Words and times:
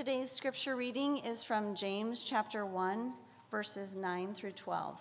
Today's 0.00 0.30
scripture 0.30 0.76
reading 0.76 1.18
is 1.18 1.44
from 1.44 1.74
James 1.74 2.24
chapter 2.24 2.64
1, 2.64 3.12
verses 3.50 3.94
9 3.94 4.32
through 4.32 4.52
12. 4.52 4.98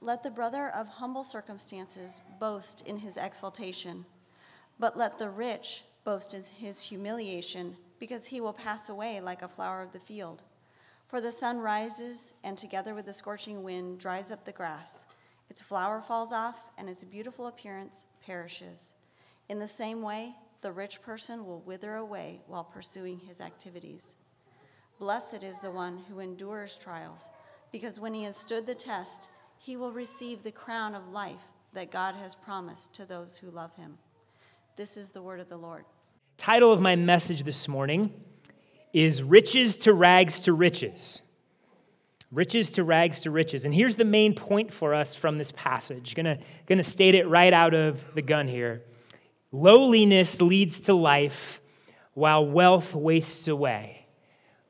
Let 0.00 0.22
the 0.22 0.30
brother 0.30 0.70
of 0.70 0.88
humble 0.88 1.24
circumstances 1.24 2.22
boast 2.40 2.80
in 2.86 2.96
his 2.96 3.18
exaltation, 3.18 4.06
but 4.78 4.96
let 4.96 5.18
the 5.18 5.28
rich 5.28 5.84
boast 6.04 6.32
in 6.32 6.42
his 6.42 6.80
humiliation, 6.80 7.76
because 7.98 8.28
he 8.28 8.40
will 8.40 8.54
pass 8.54 8.88
away 8.88 9.20
like 9.20 9.42
a 9.42 9.48
flower 9.48 9.82
of 9.82 9.92
the 9.92 10.00
field. 10.00 10.42
For 11.06 11.20
the 11.20 11.30
sun 11.30 11.58
rises, 11.58 12.32
and 12.42 12.56
together 12.56 12.94
with 12.94 13.04
the 13.04 13.12
scorching 13.12 13.62
wind 13.62 13.98
dries 13.98 14.32
up 14.32 14.46
the 14.46 14.52
grass. 14.52 15.04
Its 15.50 15.60
flower 15.60 16.00
falls 16.00 16.32
off, 16.32 16.62
and 16.78 16.88
its 16.88 17.04
beautiful 17.04 17.46
appearance 17.46 18.06
perishes. 18.24 18.94
In 19.50 19.58
the 19.58 19.66
same 19.66 20.00
way, 20.00 20.34
the 20.60 20.72
rich 20.72 21.00
person 21.02 21.46
will 21.46 21.60
wither 21.60 21.94
away 21.94 22.40
while 22.46 22.64
pursuing 22.64 23.18
his 23.18 23.40
activities. 23.40 24.14
Blessed 24.98 25.42
is 25.42 25.60
the 25.60 25.70
one 25.70 25.98
who 26.08 26.20
endures 26.20 26.76
trials, 26.78 27.28
because 27.72 27.98
when 27.98 28.12
he 28.12 28.24
has 28.24 28.36
stood 28.36 28.66
the 28.66 28.74
test, 28.74 29.30
he 29.56 29.76
will 29.76 29.92
receive 29.92 30.42
the 30.42 30.52
crown 30.52 30.94
of 30.94 31.08
life 31.08 31.52
that 31.72 31.90
God 31.90 32.14
has 32.16 32.34
promised 32.34 32.92
to 32.94 33.06
those 33.06 33.36
who 33.36 33.50
love 33.50 33.74
him. 33.76 33.96
This 34.76 34.96
is 34.96 35.10
the 35.10 35.22
word 35.22 35.40
of 35.40 35.48
the 35.48 35.56
Lord. 35.56 35.84
Title 36.36 36.72
of 36.72 36.80
my 36.80 36.96
message 36.96 37.42
this 37.42 37.68
morning 37.68 38.12
is 38.92 39.22
Riches 39.22 39.76
to 39.78 39.92
Rags 39.92 40.40
to 40.42 40.52
Riches. 40.52 41.22
Riches 42.32 42.70
to 42.72 42.84
rags 42.84 43.22
to 43.22 43.30
riches. 43.30 43.64
And 43.64 43.74
here's 43.74 43.96
the 43.96 44.04
main 44.04 44.34
point 44.34 44.72
for 44.72 44.94
us 44.94 45.16
from 45.16 45.36
this 45.36 45.52
passage. 45.52 46.14
Gonna, 46.14 46.38
gonna 46.66 46.84
state 46.84 47.16
it 47.16 47.26
right 47.26 47.52
out 47.52 47.74
of 47.74 48.04
the 48.14 48.22
gun 48.22 48.46
here. 48.46 48.82
Lowliness 49.52 50.40
leads 50.40 50.80
to 50.80 50.94
life, 50.94 51.60
while 52.14 52.46
wealth 52.46 52.94
wastes 52.94 53.48
away. 53.48 54.06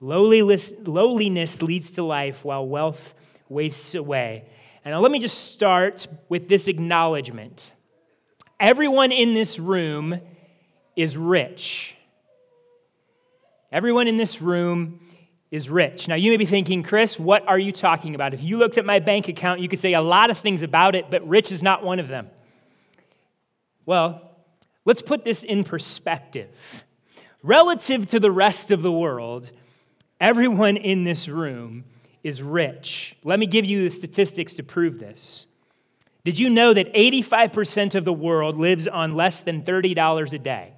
Lowliness, 0.01 0.73
lowliness 0.85 1.63
leads 1.63 1.93
to 1.93 2.03
life, 2.03 2.45
while 2.45 2.67
wealth 2.67 3.15
wastes 3.49 3.95
away. 3.95 4.45
And 4.85 4.93
now 4.93 5.01
let 5.01 5.13
me 5.13 5.19
just 5.19 5.53
start 5.53 6.07
with 6.29 6.49
this 6.49 6.69
acknowledgement. 6.69 7.71
Everyone 8.59 9.13
in 9.13 9.35
this 9.35 9.59
room 9.59 10.21
is 10.97 11.17
rich. 11.17 11.95
Everyone 13.73 14.09
in 14.09 14.17
this 14.17 14.41
room 14.41 15.01
is 15.51 15.69
rich. 15.69 16.09
Now, 16.09 16.15
you 16.15 16.31
may 16.31 16.37
be 16.37 16.47
thinking, 16.47 16.83
Chris, 16.83 17.19
what 17.19 17.47
are 17.49 17.59
you 17.59 17.73
talking 17.73 18.15
about? 18.15 18.35
If 18.35 18.43
you 18.43 18.57
looked 18.57 18.79
at 18.79 18.85
my 18.85 19.01
bank 19.01 19.29
account, 19.29 19.61
you 19.61 19.69
could 19.69 19.81
say 19.81 19.95
a 19.95 20.01
lot 20.01 20.31
of 20.31 20.39
things 20.39 20.63
about 20.63 20.95
it, 20.95 21.11
but 21.11 21.27
rich 21.29 21.53
is 21.53 21.63
not 21.63 21.85
one 21.85 21.99
of 21.99 22.09
them. 22.09 22.29
Well, 23.85 24.30
Let's 24.85 25.03
put 25.03 25.25
this 25.25 25.43
in 25.43 25.65
perspective. 25.65 26.49
Relative 27.43 28.07
to 28.09 28.21
the 28.21 28.31
rest 28.31 28.71
of 28.71 28.83
the 28.83 28.93
world, 28.93 29.51
everyone 30.21 30.77
in 30.77 31.05
this 31.05 31.29
room 31.29 31.85
is 32.23 32.43
rich. 32.43 33.17
Let 33.25 33.39
me 33.39 33.47
give 33.47 33.65
you 33.65 33.85
the 33.85 33.91
statistics 33.91 34.55
to 34.55 34.63
prove 34.63 34.99
this. 34.99 35.47
Did 36.25 36.39
you 36.39 36.51
know 36.51 36.75
that 36.75 36.93
85% 36.93 37.95
of 37.95 38.05
the 38.05 38.13
world 38.13 38.59
lives 38.59 38.87
on 38.87 39.15
less 39.15 39.41
than 39.41 39.63
$30 39.63 40.33
a 40.33 40.39
day? 40.39 40.75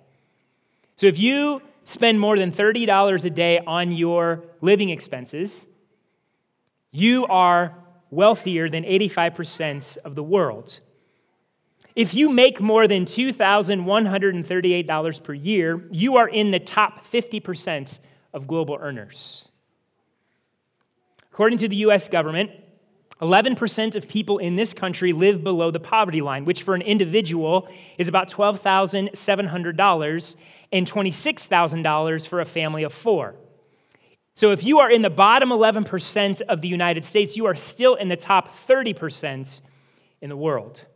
So 0.97 1.07
if 1.07 1.19
you 1.19 1.63
spend 1.85 2.21
more 2.21 2.39
than 2.39 2.53
$30 2.53 3.25
a 3.25 3.31
day 3.31 3.59
on 3.59 3.91
your 3.91 4.45
living 4.61 4.91
expenses, 4.91 5.67
you 6.93 7.27
are 7.27 7.75
wealthier 8.11 8.69
than 8.69 8.85
85% 8.85 9.99
of 9.99 10.15
the 10.15 10.23
world. 10.23 10.79
If 11.95 12.15
you 12.15 12.31
make 12.31 12.59
more 12.61 12.89
than 12.89 13.05
$2,138 13.05 15.23
per 15.23 15.35
year, 15.35 15.87
you 15.91 16.17
are 16.17 16.29
in 16.29 16.51
the 16.51 16.59
top 16.59 17.07
50% 17.07 17.99
of 18.33 18.47
global 18.47 18.79
earners. 18.81 19.51
According 21.33 21.59
to 21.59 21.69
the 21.69 21.77
US 21.77 22.09
government, 22.09 22.51
11% 23.21 23.95
of 23.95 24.09
people 24.09 24.39
in 24.39 24.57
this 24.57 24.73
country 24.73 25.13
live 25.13 25.45
below 25.45 25.71
the 25.71 25.79
poverty 25.79 26.23
line, 26.23 26.45
which 26.45 26.63
for 26.63 26.75
an 26.75 26.83
individual 26.83 27.69
is 27.97 28.09
about 28.09 28.29
$12,700 28.31 30.37
and 30.73 30.91
$26,000 30.91 32.27
for 32.27 32.41
a 32.41 32.45
family 32.45 32.83
of 32.83 32.93
four. 32.93 33.37
So 34.35 34.51
if 34.51 34.65
you 34.65 34.81
are 34.81 34.91
in 34.91 35.03
the 35.03 35.11
bottom 35.11 35.51
11% 35.51 36.41
of 36.43 36.61
the 36.63 36.69
United 36.69 37.05
States, 37.05 37.37
you 37.37 37.45
are 37.47 37.55
still 37.55 37.95
in 37.97 38.09
the 38.09 38.17
top 38.17 38.57
30% 38.67 39.61
in 40.23 40.31
the 40.31 40.37
world. 40.37 40.87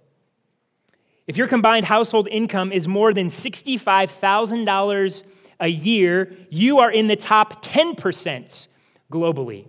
If 1.26 1.36
your 1.36 1.48
combined 1.48 1.86
household 1.86 2.28
income 2.30 2.70
is 2.72 2.86
more 2.86 3.12
than 3.12 3.28
$65,000 3.28 5.22
a 5.58 5.68
year, 5.68 6.36
you 6.50 6.78
are 6.78 6.90
in 6.90 7.08
the 7.08 7.16
top 7.16 7.64
10% 7.64 8.68
globally. 9.10 9.66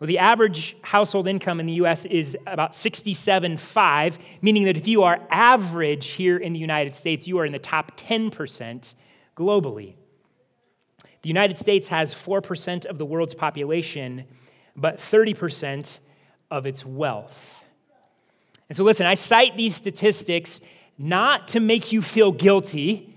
Well, 0.00 0.06
the 0.06 0.18
average 0.18 0.76
household 0.82 1.26
income 1.28 1.60
in 1.60 1.66
the 1.66 1.74
US 1.74 2.04
is 2.04 2.36
about 2.46 2.72
67.5, 2.72 4.18
meaning 4.42 4.64
that 4.64 4.76
if 4.76 4.86
you 4.86 5.02
are 5.02 5.20
average 5.30 6.08
here 6.08 6.36
in 6.36 6.52
the 6.52 6.58
United 6.58 6.94
States, 6.94 7.26
you 7.26 7.38
are 7.38 7.44
in 7.44 7.52
the 7.52 7.58
top 7.58 7.98
10% 7.98 8.94
globally. 9.36 9.94
The 11.22 11.28
United 11.28 11.58
States 11.58 11.88
has 11.88 12.14
4% 12.14 12.86
of 12.86 12.98
the 12.98 13.04
world's 13.04 13.34
population, 13.34 14.24
but 14.76 14.98
30% 14.98 15.98
of 16.50 16.66
its 16.66 16.84
wealth. 16.84 17.57
And 18.68 18.76
so, 18.76 18.84
listen, 18.84 19.06
I 19.06 19.14
cite 19.14 19.56
these 19.56 19.74
statistics 19.74 20.60
not 20.98 21.48
to 21.48 21.60
make 21.60 21.92
you 21.92 22.02
feel 22.02 22.32
guilty 22.32 23.16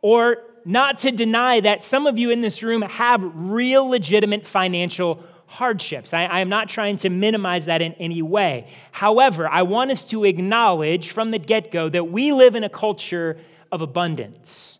or 0.00 0.38
not 0.64 1.00
to 1.00 1.10
deny 1.10 1.60
that 1.60 1.82
some 1.82 2.06
of 2.06 2.18
you 2.18 2.30
in 2.30 2.40
this 2.40 2.62
room 2.62 2.82
have 2.82 3.22
real 3.34 3.86
legitimate 3.86 4.46
financial 4.46 5.22
hardships. 5.46 6.12
I, 6.12 6.24
I, 6.24 6.40
am 6.40 6.50
not 6.50 6.68
trying 6.68 6.98
to 6.98 7.08
minimize 7.08 7.64
that 7.64 7.80
in 7.80 7.94
any 7.94 8.20
way. 8.20 8.68
However, 8.92 9.48
I 9.48 9.62
want 9.62 9.90
us 9.90 10.04
to 10.10 10.24
acknowledge 10.24 11.10
from 11.10 11.30
the 11.30 11.38
get 11.38 11.72
go 11.72 11.88
that 11.88 12.10
we 12.10 12.32
live 12.32 12.54
in 12.54 12.64
a 12.64 12.68
culture 12.68 13.38
of 13.72 13.80
abundance. 13.80 14.78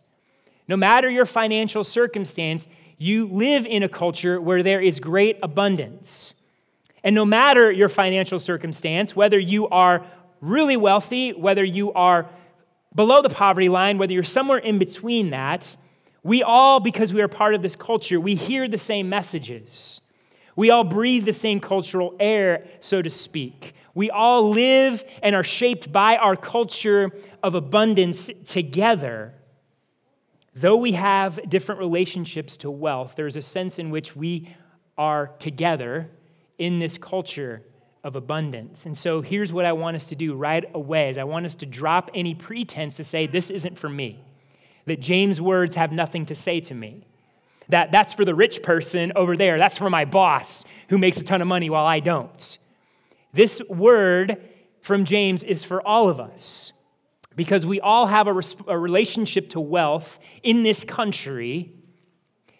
No 0.67 0.77
matter 0.77 1.09
your 1.09 1.25
financial 1.25 1.83
circumstance, 1.83 2.67
you 2.99 3.27
live 3.27 3.65
in 3.65 3.81
a 3.81 3.89
culture 3.89 4.39
where 4.39 4.61
there 4.61 4.79
is 4.79 4.99
great 4.99 5.39
abundance. 5.41 6.35
And 7.03 7.15
no 7.15 7.25
matter 7.25 7.71
your 7.71 7.89
financial 7.89 8.39
circumstance, 8.39 9.15
whether 9.15 9.39
you 9.39 9.67
are 9.69 10.05
really 10.41 10.77
wealthy, 10.77 11.31
whether 11.31 11.63
you 11.63 11.93
are 11.93 12.29
below 12.93 13.21
the 13.21 13.29
poverty 13.29 13.69
line, 13.69 13.97
whether 13.97 14.13
you're 14.13 14.23
somewhere 14.23 14.57
in 14.57 14.77
between 14.79 15.29
that, 15.29 15.75
we 16.23 16.43
all, 16.43 16.79
because 16.79 17.13
we 17.13 17.21
are 17.21 17.27
part 17.27 17.55
of 17.55 17.61
this 17.61 17.75
culture, 17.75 18.19
we 18.19 18.35
hear 18.35 18.67
the 18.67 18.77
same 18.77 19.07
messages. 19.09 20.01
We 20.55 20.71
all 20.71 20.83
breathe 20.83 21.25
the 21.25 21.33
same 21.33 21.61
cultural 21.61 22.15
air, 22.19 22.65
so 22.81 23.01
to 23.01 23.09
speak. 23.09 23.73
We 23.95 24.09
all 24.09 24.49
live 24.49 25.03
and 25.23 25.35
are 25.35 25.43
shaped 25.43 25.91
by 25.91 26.17
our 26.17 26.35
culture 26.35 27.11
of 27.41 27.55
abundance 27.55 28.29
together. 28.45 29.33
Though 30.55 30.75
we 30.75 30.93
have 30.93 31.39
different 31.49 31.79
relationships 31.79 32.57
to 32.57 32.71
wealth, 32.71 33.13
there's 33.15 33.37
a 33.37 33.41
sense 33.41 33.79
in 33.79 33.89
which 33.89 34.15
we 34.15 34.53
are 34.97 35.27
together 35.39 36.09
in 36.59 36.79
this 36.79 36.97
culture 36.97 37.63
of 38.03 38.15
abundance. 38.15 38.85
And 38.85 38.97
so 38.97 39.21
here's 39.21 39.51
what 39.51 39.65
I 39.65 39.73
want 39.73 39.95
us 39.95 40.07
to 40.07 40.15
do 40.15 40.35
right 40.35 40.63
away 40.73 41.09
is 41.09 41.17
I 41.17 41.23
want 41.23 41.45
us 41.45 41.55
to 41.55 41.65
drop 41.65 42.11
any 42.13 42.35
pretense 42.35 42.95
to 42.97 43.03
say 43.03 43.27
this 43.27 43.49
isn't 43.49 43.77
for 43.77 43.89
me. 43.89 44.23
That 44.85 44.99
James' 44.99 45.41
words 45.41 45.75
have 45.75 45.91
nothing 45.91 46.25
to 46.27 46.35
say 46.35 46.61
to 46.61 46.73
me. 46.73 47.05
That 47.69 47.91
that's 47.91 48.13
for 48.13 48.25
the 48.25 48.33
rich 48.33 48.63
person 48.63 49.11
over 49.15 49.37
there. 49.37 49.57
That's 49.57 49.77
for 49.77 49.89
my 49.89 50.05
boss 50.05 50.65
who 50.89 50.97
makes 50.97 51.17
a 51.17 51.23
ton 51.23 51.41
of 51.41 51.47
money 51.47 51.69
while 51.69 51.85
I 51.85 51.99
don't. 51.99 52.57
This 53.33 53.61
word 53.69 54.37
from 54.81 55.05
James 55.05 55.43
is 55.43 55.63
for 55.63 55.85
all 55.85 56.09
of 56.09 56.19
us 56.19 56.73
because 57.35 57.65
we 57.65 57.79
all 57.79 58.07
have 58.07 58.27
a, 58.27 58.41
a 58.67 58.77
relationship 58.77 59.51
to 59.51 59.59
wealth 59.59 60.19
in 60.41 60.63
this 60.63 60.83
country 60.83 61.73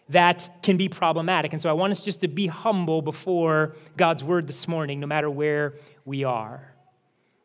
that 0.09 0.63
can 0.63 0.75
be 0.75 0.89
problematic. 0.89 1.53
And 1.53 1.61
so 1.61 1.69
I 1.69 1.73
want 1.73 1.91
us 1.91 2.03
just 2.03 2.21
to 2.21 2.27
be 2.27 2.47
humble 2.47 3.01
before 3.01 3.75
God's 3.95 4.23
word 4.23 4.47
this 4.47 4.67
morning, 4.67 4.99
no 4.99 5.07
matter 5.07 5.29
where 5.29 5.75
we 6.03 6.23
are. 6.23 6.73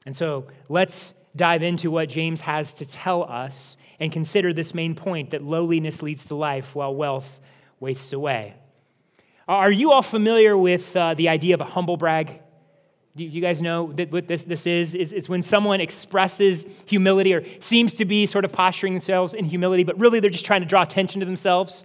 And 0.06 0.16
so 0.16 0.46
let's 0.68 1.14
dive 1.36 1.62
into 1.62 1.90
what 1.90 2.08
James 2.08 2.40
has 2.42 2.72
to 2.74 2.86
tell 2.86 3.24
us 3.24 3.76
and 4.00 4.12
consider 4.12 4.52
this 4.52 4.74
main 4.74 4.94
point 4.94 5.30
that 5.30 5.42
lowliness 5.42 6.02
leads 6.02 6.26
to 6.28 6.34
life 6.34 6.74
while 6.74 6.94
wealth 6.94 7.40
wastes 7.80 8.12
away. 8.12 8.54
Are 9.46 9.70
you 9.70 9.92
all 9.92 10.02
familiar 10.02 10.56
with 10.56 10.96
uh, 10.96 11.14
the 11.14 11.28
idea 11.28 11.54
of 11.54 11.60
a 11.60 11.66
humble 11.66 11.96
brag? 11.96 12.40
Do 13.16 13.24
you 13.24 13.40
guys 13.40 13.60
know 13.62 13.84
what 13.84 14.26
this, 14.26 14.42
this 14.42 14.66
is? 14.66 14.94
It's 14.94 15.28
when 15.28 15.42
someone 15.42 15.80
expresses 15.80 16.64
humility 16.86 17.34
or 17.34 17.44
seems 17.60 17.94
to 17.94 18.04
be 18.04 18.26
sort 18.26 18.44
of 18.44 18.52
posturing 18.52 18.94
themselves 18.94 19.34
in 19.34 19.44
humility, 19.44 19.84
but 19.84 19.98
really 20.00 20.18
they're 20.18 20.30
just 20.30 20.46
trying 20.46 20.62
to 20.62 20.66
draw 20.66 20.82
attention 20.82 21.20
to 21.20 21.26
themselves. 21.26 21.84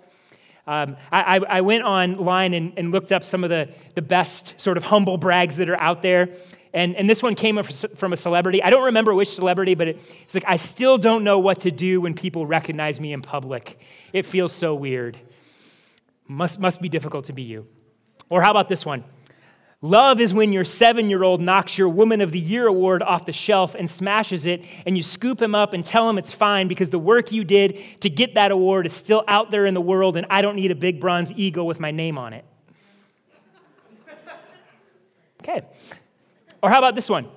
Um, 0.69 0.97
I, 1.11 1.39
I, 1.49 1.61
went 1.61 1.83
online 1.83 2.53
and, 2.53 2.73
and, 2.77 2.91
looked 2.91 3.11
up 3.11 3.23
some 3.23 3.43
of 3.43 3.49
the, 3.49 3.69
the 3.95 4.03
best 4.03 4.53
sort 4.57 4.77
of 4.77 4.83
humble 4.83 5.17
brags 5.17 5.55
that 5.55 5.67
are 5.67 5.81
out 5.81 6.03
there. 6.03 6.29
And, 6.75 6.95
and 6.95 7.09
this 7.09 7.23
one 7.23 7.33
came 7.33 7.59
from 7.63 8.13
a 8.13 8.17
celebrity. 8.17 8.61
I 8.61 8.69
don't 8.69 8.83
remember 8.83 9.15
which 9.15 9.33
celebrity, 9.33 9.73
but 9.73 9.87
it, 9.87 10.01
it's 10.21 10.35
like, 10.35 10.43
I 10.45 10.57
still 10.57 10.99
don't 10.99 11.23
know 11.23 11.39
what 11.39 11.61
to 11.61 11.71
do 11.71 12.01
when 12.01 12.13
people 12.13 12.45
recognize 12.45 12.99
me 12.99 13.13
in 13.13 13.23
public. 13.23 13.79
It 14.13 14.27
feels 14.27 14.53
so 14.53 14.75
weird. 14.75 15.17
Must, 16.27 16.59
must 16.59 16.79
be 16.79 16.87
difficult 16.87 17.25
to 17.25 17.33
be 17.33 17.41
you. 17.41 17.65
Or 18.29 18.43
how 18.43 18.51
about 18.51 18.69
this 18.69 18.85
one? 18.85 19.03
Love 19.81 20.19
is 20.19 20.33
when 20.33 20.51
your 20.51 20.65
seven 20.65 21.09
year 21.09 21.23
old 21.23 21.39
knocks 21.39 21.77
your 21.77 21.87
Woman 21.87 22.19
of 22.19 22.33
the 22.33 22.39
Year 22.39 22.67
award 22.67 23.01
off 23.01 23.25
the 23.25 23.31
shelf 23.31 23.75
and 23.75 23.89
smashes 23.89 24.45
it, 24.45 24.63
and 24.85 24.97
you 24.97 25.03
scoop 25.03 25.41
him 25.41 25.55
up 25.55 25.73
and 25.73 25.85
tell 25.85 26.09
him 26.09 26.17
it's 26.17 26.33
fine 26.33 26.67
because 26.67 26.89
the 26.89 26.99
work 26.99 27.31
you 27.31 27.45
did 27.45 27.79
to 28.01 28.09
get 28.09 28.33
that 28.33 28.51
award 28.51 28.85
is 28.85 28.93
still 28.93 29.23
out 29.29 29.51
there 29.51 29.65
in 29.65 29.73
the 29.73 29.81
world, 29.81 30.17
and 30.17 30.27
I 30.29 30.41
don't 30.41 30.57
need 30.57 30.71
a 30.71 30.75
big 30.75 30.99
bronze 30.99 31.31
eagle 31.31 31.65
with 31.65 31.79
my 31.79 31.91
name 31.91 32.17
on 32.17 32.33
it. 32.33 32.43
Okay. 35.41 35.65
Or 36.61 36.69
how 36.69 36.79
about 36.79 36.95
this 36.95 37.09
one? 37.09 37.27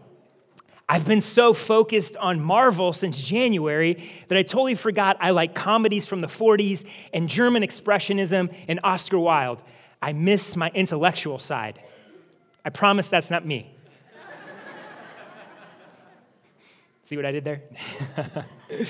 I've 0.89 1.06
been 1.06 1.21
so 1.21 1.55
focused 1.55 2.17
on 2.17 2.41
Marvel 2.41 2.93
since 2.93 3.23
January 3.23 4.11
that 4.27 4.37
I 4.37 4.43
totally 4.43 4.75
forgot 4.75 5.17
I 5.21 5.31
like 5.31 5.55
comedies 5.55 6.06
from 6.06 6.21
the 6.21 6.27
40s 6.27 6.85
and 7.15 7.29
German 7.29 7.62
Expressionism 7.62 8.53
and 8.67 8.81
Oscar 8.83 9.21
Wilde. 9.21 9.62
I 10.03 10.12
miss 10.12 10.56
my 10.56 10.71
intellectual 10.75 11.39
side. 11.39 11.81
I 12.64 12.70
promise 12.70 13.09
that's 13.09 13.31
not 13.31 13.44
me. 13.44 13.75
See 17.05 17.17
what 17.17 17.26
I 17.26 17.32
did 17.32 17.44
there? 17.44 17.62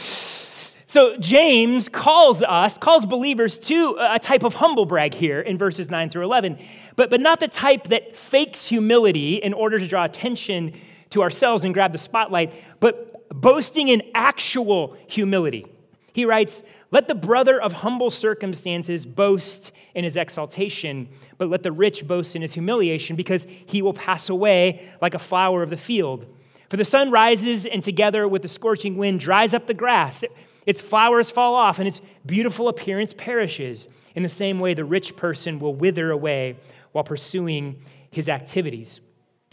so, 0.86 1.16
James 1.18 1.88
calls 1.88 2.42
us, 2.42 2.78
calls 2.78 3.06
believers 3.06 3.58
to 3.60 3.96
a 3.98 4.18
type 4.18 4.44
of 4.44 4.54
humble 4.54 4.84
brag 4.84 5.14
here 5.14 5.40
in 5.40 5.58
verses 5.58 5.90
9 5.90 6.10
through 6.10 6.24
11, 6.24 6.58
but, 6.94 7.10
but 7.10 7.20
not 7.20 7.40
the 7.40 7.48
type 7.48 7.88
that 7.88 8.16
fakes 8.16 8.68
humility 8.68 9.36
in 9.36 9.54
order 9.54 9.78
to 9.78 9.88
draw 9.88 10.04
attention 10.04 10.78
to 11.10 11.22
ourselves 11.22 11.64
and 11.64 11.74
grab 11.74 11.92
the 11.92 11.98
spotlight, 11.98 12.52
but 12.78 13.28
boasting 13.30 13.88
in 13.88 14.02
actual 14.14 14.96
humility. 15.08 15.66
He 16.12 16.24
writes, 16.24 16.62
Let 16.90 17.08
the 17.08 17.14
brother 17.14 17.60
of 17.60 17.72
humble 17.72 18.10
circumstances 18.10 19.06
boast 19.06 19.72
in 19.94 20.04
his 20.04 20.16
exaltation, 20.16 21.08
but 21.38 21.48
let 21.48 21.62
the 21.62 21.72
rich 21.72 22.06
boast 22.06 22.36
in 22.36 22.42
his 22.42 22.54
humiliation, 22.54 23.16
because 23.16 23.46
he 23.66 23.82
will 23.82 23.94
pass 23.94 24.28
away 24.28 24.88
like 25.00 25.14
a 25.14 25.18
flower 25.18 25.62
of 25.62 25.70
the 25.70 25.76
field. 25.76 26.26
For 26.68 26.76
the 26.76 26.84
sun 26.84 27.10
rises, 27.10 27.66
and 27.66 27.82
together 27.82 28.26
with 28.26 28.42
the 28.42 28.48
scorching 28.48 28.96
wind 28.96 29.20
dries 29.20 29.52
up 29.54 29.66
the 29.66 29.74
grass. 29.74 30.24
Its 30.64 30.80
flowers 30.80 31.30
fall 31.30 31.54
off, 31.54 31.78
and 31.78 31.88
its 31.88 32.00
beautiful 32.24 32.68
appearance 32.68 33.14
perishes. 33.14 33.88
In 34.14 34.22
the 34.22 34.28
same 34.28 34.58
way, 34.58 34.74
the 34.74 34.84
rich 34.84 35.16
person 35.16 35.58
will 35.58 35.74
wither 35.74 36.10
away 36.10 36.56
while 36.92 37.04
pursuing 37.04 37.76
his 38.10 38.28
activities. 38.28 39.00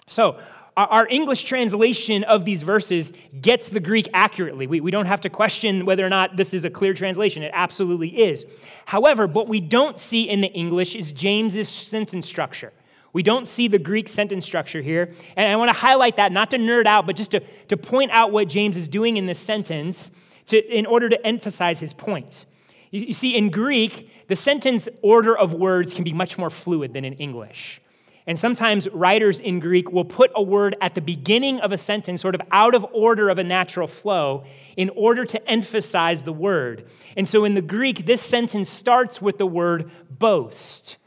So, 0.08 0.40
our 0.86 1.08
English 1.08 1.44
translation 1.44 2.24
of 2.26 2.46
these 2.46 2.62
verses 2.62 3.12
gets 3.42 3.70
the 3.70 3.80
Greek 3.80 4.08
accurately. 4.14 4.68
We, 4.68 4.82
we 4.82 4.92
don't 4.92 5.08
have 5.08 5.22
to 5.22 5.30
question 5.30 5.86
whether 5.86 6.06
or 6.06 6.10
not 6.10 6.38
this 6.38 6.54
is 6.54 6.66
a 6.66 6.70
clear 6.70 6.94
translation. 6.94 7.44
It 7.44 7.52
absolutely 7.54 8.10
is. 8.10 8.46
However, 8.86 9.28
what 9.28 9.48
we 9.48 9.60
don't 9.60 10.00
see 10.00 10.30
in 10.30 10.42
the 10.42 10.52
English 10.54 10.96
is 10.96 11.12
James's 11.12 11.68
sentence 11.68 12.28
structure. 12.28 12.72
We 13.12 13.24
don't 13.24 13.48
see 13.48 13.68
the 13.68 13.80
Greek 13.80 14.08
sentence 14.08 14.46
structure 14.46 14.82
here. 14.82 15.12
And 15.36 15.50
I 15.50 15.56
want 15.56 15.70
to 15.70 15.76
highlight 15.76 16.18
that, 16.18 16.32
not 16.32 16.52
to 16.52 16.58
nerd 16.58 16.86
out, 16.86 17.06
but 17.06 17.16
just 17.16 17.32
to, 17.32 17.42
to 17.70 17.78
point 17.78 18.12
out 18.12 18.32
what 18.32 18.48
James 18.48 18.78
is 18.78 18.88
doing 18.88 19.18
in 19.18 19.26
this 19.26 19.40
sentence 19.40 20.12
to, 20.48 20.78
in 20.78 20.86
order 20.86 21.10
to 21.10 21.26
emphasize 21.26 21.80
his 21.80 21.94
point. 21.94 22.46
You, 22.92 23.02
you 23.02 23.14
see, 23.14 23.36
in 23.36 23.50
Greek, 23.50 24.28
the 24.28 24.36
sentence 24.36 24.88
order 25.02 25.38
of 25.38 25.54
words 25.54 25.94
can 25.94 26.04
be 26.04 26.14
much 26.14 26.38
more 26.38 26.50
fluid 26.50 26.94
than 26.94 27.04
in 27.04 27.14
English. 27.14 27.82
And 28.30 28.38
sometimes 28.38 28.88
writers 28.90 29.40
in 29.40 29.60
Greek 29.60 29.92
will 29.92 30.06
put 30.06 30.30
a 30.36 30.44
word 30.44 30.76
at 30.82 30.94
the 30.94 31.02
beginning 31.02 31.60
of 31.62 31.72
a 31.72 31.80
sentence, 31.80 32.22
sort 32.22 32.36
of 32.36 32.42
out 32.52 32.76
of 32.76 32.86
order 32.94 33.28
of 33.28 33.40
a 33.40 33.44
natural 33.44 33.88
flow, 33.88 34.44
in 34.78 34.92
order 34.92 35.26
to 35.26 35.50
emphasize 35.50 36.22
the 36.22 36.32
word. 36.32 36.86
And 37.18 37.28
so 37.28 37.44
in 37.44 37.56
the 37.56 37.64
Greek, 37.64 38.06
this 38.06 38.22
sentence 38.22 38.70
starts 38.70 39.20
with 39.20 39.40
the 39.40 39.48
word 39.48 39.90
boast. 40.12 40.98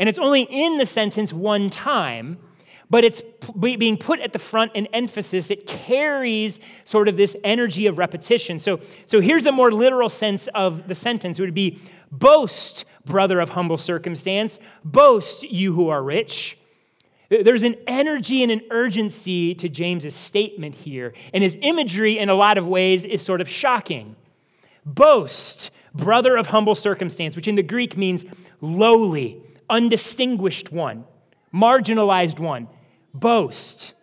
And 0.00 0.08
it's 0.08 0.18
only 0.18 0.48
in 0.50 0.78
the 0.78 0.84
sentence 0.84 1.32
one 1.32 1.70
time, 1.70 2.38
but 2.90 3.04
it's 3.04 3.22
being 3.60 3.96
put 3.96 4.18
at 4.18 4.32
the 4.32 4.40
front 4.40 4.72
in 4.74 4.86
emphasis. 4.86 5.52
It 5.52 5.68
carries 5.68 6.58
sort 6.82 7.06
of 7.06 7.16
this 7.16 7.36
energy 7.44 7.86
of 7.86 7.98
repetition. 7.98 8.58
So, 8.58 8.80
so 9.06 9.20
here's 9.20 9.44
the 9.44 9.52
more 9.52 9.70
literal 9.70 10.08
sense 10.08 10.48
of 10.56 10.88
the 10.88 10.96
sentence 10.96 11.38
it 11.38 11.42
would 11.42 11.54
be 11.54 11.80
boast, 12.10 12.84
brother 13.04 13.38
of 13.38 13.50
humble 13.50 13.78
circumstance, 13.78 14.58
boast, 14.84 15.44
you 15.44 15.72
who 15.72 15.88
are 15.88 16.02
rich. 16.02 16.58
There's 17.28 17.62
an 17.62 17.76
energy 17.86 18.42
and 18.42 18.52
an 18.52 18.62
urgency 18.70 19.54
to 19.56 19.68
James's 19.68 20.14
statement 20.14 20.74
here, 20.74 21.14
and 21.32 21.42
his 21.42 21.56
imagery, 21.60 22.18
in 22.18 22.28
a 22.28 22.34
lot 22.34 22.58
of 22.58 22.66
ways, 22.66 23.04
is 23.04 23.22
sort 23.22 23.40
of 23.40 23.48
shocking. 23.48 24.16
Boast, 24.84 25.70
brother 25.94 26.36
of 26.36 26.46
humble 26.46 26.74
circumstance, 26.74 27.34
which 27.34 27.48
in 27.48 27.54
the 27.54 27.62
Greek 27.62 27.96
means 27.96 28.24
lowly, 28.60 29.42
undistinguished 29.70 30.70
one, 30.70 31.04
marginalized 31.52 32.38
one. 32.38 32.68
Boast. 33.14 33.94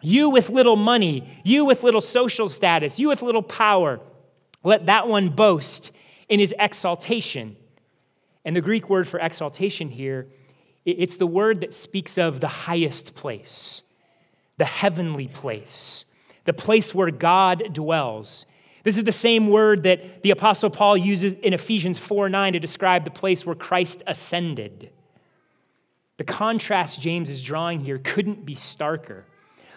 You 0.00 0.30
with 0.30 0.48
little 0.48 0.76
money, 0.76 1.28
you 1.44 1.64
with 1.64 1.82
little 1.82 2.00
social 2.00 2.48
status, 2.48 2.98
you 2.98 3.08
with 3.08 3.20
little 3.20 3.42
power, 3.42 4.00
let 4.62 4.86
that 4.86 5.08
one 5.08 5.28
boast 5.28 5.90
in 6.28 6.38
his 6.38 6.54
exaltation. 6.58 7.56
And 8.44 8.54
the 8.54 8.60
Greek 8.60 8.88
word 8.88 9.08
for 9.08 9.18
exaltation 9.18 9.88
here 9.88 10.28
it's 10.92 11.16
the 11.16 11.26
word 11.26 11.60
that 11.60 11.74
speaks 11.74 12.16
of 12.18 12.40
the 12.40 12.48
highest 12.48 13.14
place, 13.14 13.82
the 14.56 14.64
heavenly 14.64 15.28
place, 15.28 16.04
the 16.44 16.52
place 16.52 16.94
where 16.94 17.10
God 17.10 17.72
dwells. 17.72 18.46
This 18.84 18.96
is 18.96 19.04
the 19.04 19.12
same 19.12 19.48
word 19.48 19.82
that 19.82 20.22
the 20.22 20.30
Apostle 20.30 20.70
Paul 20.70 20.96
uses 20.96 21.34
in 21.34 21.52
Ephesians 21.52 21.98
4 21.98 22.28
9 22.28 22.54
to 22.54 22.58
describe 22.58 23.04
the 23.04 23.10
place 23.10 23.44
where 23.44 23.54
Christ 23.54 24.02
ascended. 24.06 24.90
The 26.16 26.24
contrast 26.24 27.00
James 27.00 27.30
is 27.30 27.42
drawing 27.42 27.80
here 27.80 27.98
couldn't 27.98 28.44
be 28.44 28.54
starker. 28.54 29.24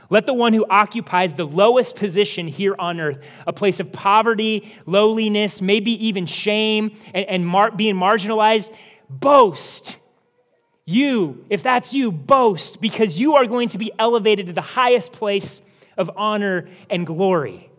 Let 0.10 0.26
the 0.26 0.34
one 0.34 0.54
who 0.54 0.66
occupies 0.70 1.36
the 1.36 1.46
lowest 1.46 1.96
position 1.96 2.46
here 2.48 2.76
on 2.78 3.00
earth, 3.00 3.20
a 3.48 3.54
place 3.54 3.80
of 3.80 3.94
poverty, 3.94 4.74
lowliness, 4.86 5.62
maybe 5.62 6.06
even 6.06 6.26
shame, 6.26 6.98
and, 7.14 7.26
and 7.28 7.48
mar- 7.48 7.72
being 7.72 7.96
marginalized, 7.96 8.74
boast 9.10 9.96
you, 10.92 11.46
if 11.50 11.64
that's 11.64 11.94
you, 11.94 12.12
boast 12.12 12.82
because 12.82 13.20
you 13.20 13.36
are 13.36 13.46
going 13.46 13.70
to 13.70 13.78
be 13.78 13.92
elevated 13.98 14.48
to 14.48 14.54
the 14.54 14.62
highest 14.62 15.12
place 15.12 15.62
of 15.98 16.12
honor 16.16 16.68
and 16.90 17.06
glory. 17.06 17.72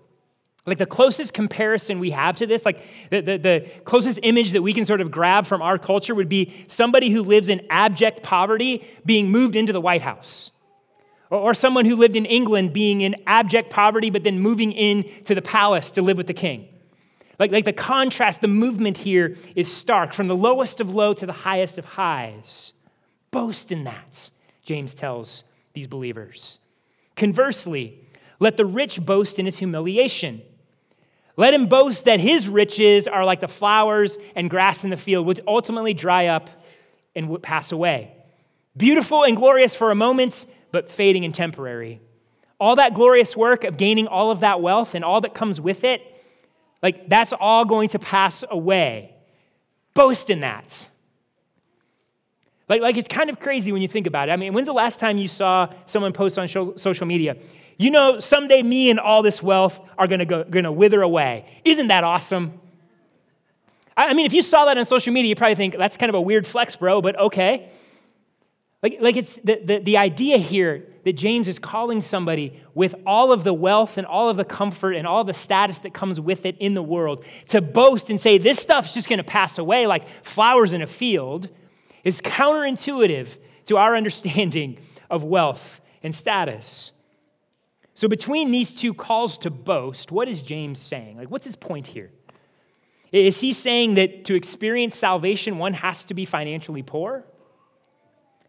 Like 0.64 0.78
the 0.78 0.86
closest 0.86 1.34
comparison 1.34 1.98
we 1.98 2.12
have 2.12 2.36
to 2.36 2.46
this, 2.46 2.64
like 2.64 2.84
the, 3.10 3.20
the, 3.20 3.38
the, 3.38 3.70
closest 3.84 4.20
image 4.22 4.52
that 4.52 4.62
we 4.62 4.72
can 4.72 4.84
sort 4.84 5.00
of 5.00 5.10
grab 5.10 5.44
from 5.44 5.60
our 5.60 5.76
culture 5.76 6.14
would 6.14 6.28
be 6.28 6.64
somebody 6.68 7.10
who 7.10 7.22
lives 7.22 7.48
in 7.48 7.66
abject 7.68 8.22
poverty 8.22 8.86
being 9.04 9.28
moved 9.30 9.56
into 9.56 9.72
the 9.72 9.80
White 9.80 10.02
House. 10.02 10.52
Or, 11.30 11.38
or 11.38 11.54
someone 11.54 11.84
who 11.84 11.96
lived 11.96 12.14
in 12.14 12.26
England 12.26 12.72
being 12.72 13.00
in 13.00 13.16
abject 13.26 13.70
poverty 13.70 14.10
but 14.10 14.22
then 14.22 14.38
moving 14.38 14.70
into 14.70 15.34
the 15.34 15.42
palace 15.42 15.90
to 15.92 16.02
live 16.02 16.16
with 16.16 16.28
the 16.28 16.34
king. 16.34 16.68
Like, 17.40 17.50
like 17.50 17.64
the 17.64 17.72
contrast, 17.72 18.40
the 18.40 18.46
movement 18.46 18.98
here 18.98 19.36
is 19.56 19.72
stark 19.72 20.12
from 20.12 20.28
the 20.28 20.36
lowest 20.36 20.80
of 20.80 20.94
low 20.94 21.12
to 21.12 21.26
the 21.26 21.32
highest 21.32 21.76
of 21.76 21.84
highs. 21.84 22.72
Boast 23.32 23.72
in 23.72 23.84
that, 23.84 24.30
James 24.62 24.94
tells 24.94 25.42
these 25.72 25.88
believers. 25.88 26.60
Conversely, 27.16 27.98
let 28.38 28.56
the 28.56 28.66
rich 28.66 29.04
boast 29.04 29.38
in 29.38 29.46
his 29.46 29.58
humiliation. 29.58 30.42
Let 31.36 31.54
him 31.54 31.66
boast 31.66 32.04
that 32.04 32.20
his 32.20 32.46
riches 32.46 33.08
are 33.08 33.24
like 33.24 33.40
the 33.40 33.48
flowers 33.48 34.18
and 34.36 34.50
grass 34.50 34.84
in 34.84 34.90
the 34.90 34.96
field, 34.96 35.26
which 35.26 35.40
ultimately 35.46 35.94
dry 35.94 36.26
up 36.26 36.50
and 37.16 37.42
pass 37.42 37.72
away. 37.72 38.12
Beautiful 38.76 39.24
and 39.24 39.36
glorious 39.36 39.74
for 39.74 39.90
a 39.90 39.94
moment, 39.94 40.46
but 40.70 40.90
fading 40.90 41.24
and 41.24 41.34
temporary. 41.34 42.00
All 42.60 42.76
that 42.76 42.94
glorious 42.94 43.36
work 43.36 43.64
of 43.64 43.76
gaining 43.76 44.06
all 44.06 44.30
of 44.30 44.40
that 44.40 44.60
wealth 44.60 44.94
and 44.94 45.04
all 45.04 45.22
that 45.22 45.34
comes 45.34 45.60
with 45.60 45.84
it, 45.84 46.02
like 46.82 47.08
that's 47.08 47.32
all 47.32 47.64
going 47.64 47.88
to 47.90 47.98
pass 47.98 48.44
away. 48.50 49.14
Boast 49.94 50.30
in 50.30 50.40
that. 50.40 50.88
Like, 52.68 52.80
like 52.80 52.96
it's 52.96 53.08
kind 53.08 53.30
of 53.30 53.40
crazy 53.40 53.72
when 53.72 53.82
you 53.82 53.88
think 53.88 54.06
about 54.06 54.28
it. 54.28 54.32
I 54.32 54.36
mean, 54.36 54.52
when's 54.52 54.66
the 54.66 54.72
last 54.72 54.98
time 54.98 55.18
you 55.18 55.28
saw 55.28 55.68
someone 55.86 56.12
post 56.12 56.38
on 56.38 56.48
social 56.48 57.06
media? 57.06 57.36
You 57.78 57.90
know, 57.90 58.18
someday 58.18 58.62
me 58.62 58.90
and 58.90 59.00
all 59.00 59.22
this 59.22 59.42
wealth 59.42 59.80
are 59.98 60.06
gonna, 60.06 60.24
go, 60.24 60.44
gonna 60.44 60.72
wither 60.72 61.02
away. 61.02 61.46
Isn't 61.64 61.88
that 61.88 62.04
awesome? 62.04 62.60
I 63.96 64.14
mean, 64.14 64.26
if 64.26 64.32
you 64.32 64.42
saw 64.42 64.64
that 64.66 64.78
on 64.78 64.84
social 64.84 65.12
media, 65.12 65.28
you 65.28 65.34
probably 65.34 65.54
think 65.54 65.76
that's 65.76 65.96
kind 65.96 66.08
of 66.08 66.14
a 66.14 66.20
weird 66.20 66.46
flex, 66.46 66.76
bro, 66.76 67.02
but 67.02 67.18
okay. 67.18 67.68
Like, 68.82 68.98
like 69.00 69.16
it's 69.16 69.36
the, 69.44 69.60
the, 69.64 69.78
the 69.78 69.96
idea 69.98 70.38
here 70.38 70.86
that 71.04 71.12
James 71.14 71.48
is 71.48 71.58
calling 71.58 72.02
somebody 72.02 72.60
with 72.74 72.94
all 73.06 73.32
of 73.32 73.44
the 73.44 73.52
wealth 73.52 73.98
and 73.98 74.06
all 74.06 74.28
of 74.28 74.36
the 74.36 74.44
comfort 74.44 74.92
and 74.92 75.06
all 75.06 75.24
the 75.24 75.34
status 75.34 75.78
that 75.78 75.92
comes 75.92 76.20
with 76.20 76.46
it 76.46 76.56
in 76.58 76.74
the 76.74 76.82
world 76.82 77.24
to 77.48 77.60
boast 77.60 78.10
and 78.10 78.20
say, 78.20 78.38
this 78.38 78.58
stuff's 78.58 78.94
just 78.94 79.08
gonna 79.08 79.24
pass 79.24 79.58
away 79.58 79.86
like 79.86 80.04
flowers 80.22 80.72
in 80.72 80.82
a 80.82 80.86
field 80.86 81.48
is 82.04 82.20
counterintuitive 82.20 83.38
to 83.66 83.76
our 83.76 83.96
understanding 83.96 84.78
of 85.10 85.24
wealth 85.24 85.80
and 86.02 86.14
status. 86.14 86.92
So, 87.94 88.08
between 88.08 88.50
these 88.50 88.74
two 88.74 88.94
calls 88.94 89.38
to 89.38 89.50
boast, 89.50 90.10
what 90.10 90.28
is 90.28 90.42
James 90.42 90.78
saying? 90.78 91.18
Like, 91.18 91.30
what's 91.30 91.44
his 91.44 91.56
point 91.56 91.86
here? 91.86 92.10
Is 93.12 93.38
he 93.38 93.52
saying 93.52 93.94
that 93.94 94.24
to 94.24 94.34
experience 94.34 94.96
salvation, 94.96 95.58
one 95.58 95.74
has 95.74 96.04
to 96.06 96.14
be 96.14 96.24
financially 96.24 96.82
poor? 96.82 97.24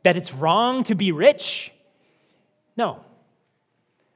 That 0.04 0.16
it's 0.16 0.34
wrong 0.34 0.86
to 0.86 0.96
be 0.96 1.12
rich? 1.12 1.72
No. 2.78 3.04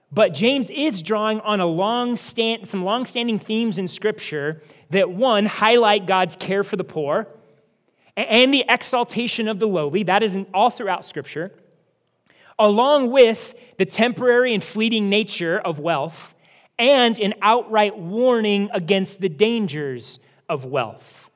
But 0.09 0.33
James 0.33 0.69
is 0.69 1.01
drawing 1.01 1.41
on 1.41 1.59
a 1.59 1.65
long 1.65 2.15
stand, 2.15 2.65
some 2.65 2.85
long-standing 2.85 3.39
themes 3.39 3.77
in 3.77 3.89
Scripture 3.89 4.61
that, 4.91 5.11
one, 5.11 5.45
highlight 5.45 6.07
God's 6.07 6.37
care 6.37 6.63
for 6.63 6.77
the 6.77 6.85
poor 6.85 7.27
and 8.17 8.51
the 8.53 8.65
exaltation 8.67 9.47
of 9.47 9.59
the 9.59 9.67
lowly. 9.67 10.03
That 10.03 10.23
is 10.23 10.35
all 10.53 10.69
throughout 10.71 11.05
Scripture, 11.05 11.53
along 12.57 13.11
with 13.11 13.53
the 13.77 13.85
temporary 13.85 14.53
and 14.53 14.63
fleeting 14.63 15.09
nature 15.09 15.59
of 15.59 15.79
wealth 15.79 16.33
and 16.79 17.17
an 17.19 17.35
outright 17.41 17.97
warning 17.97 18.69
against 18.73 19.21
the 19.21 19.29
dangers 19.29 20.19
of 20.49 20.65
wealth. 20.65 21.29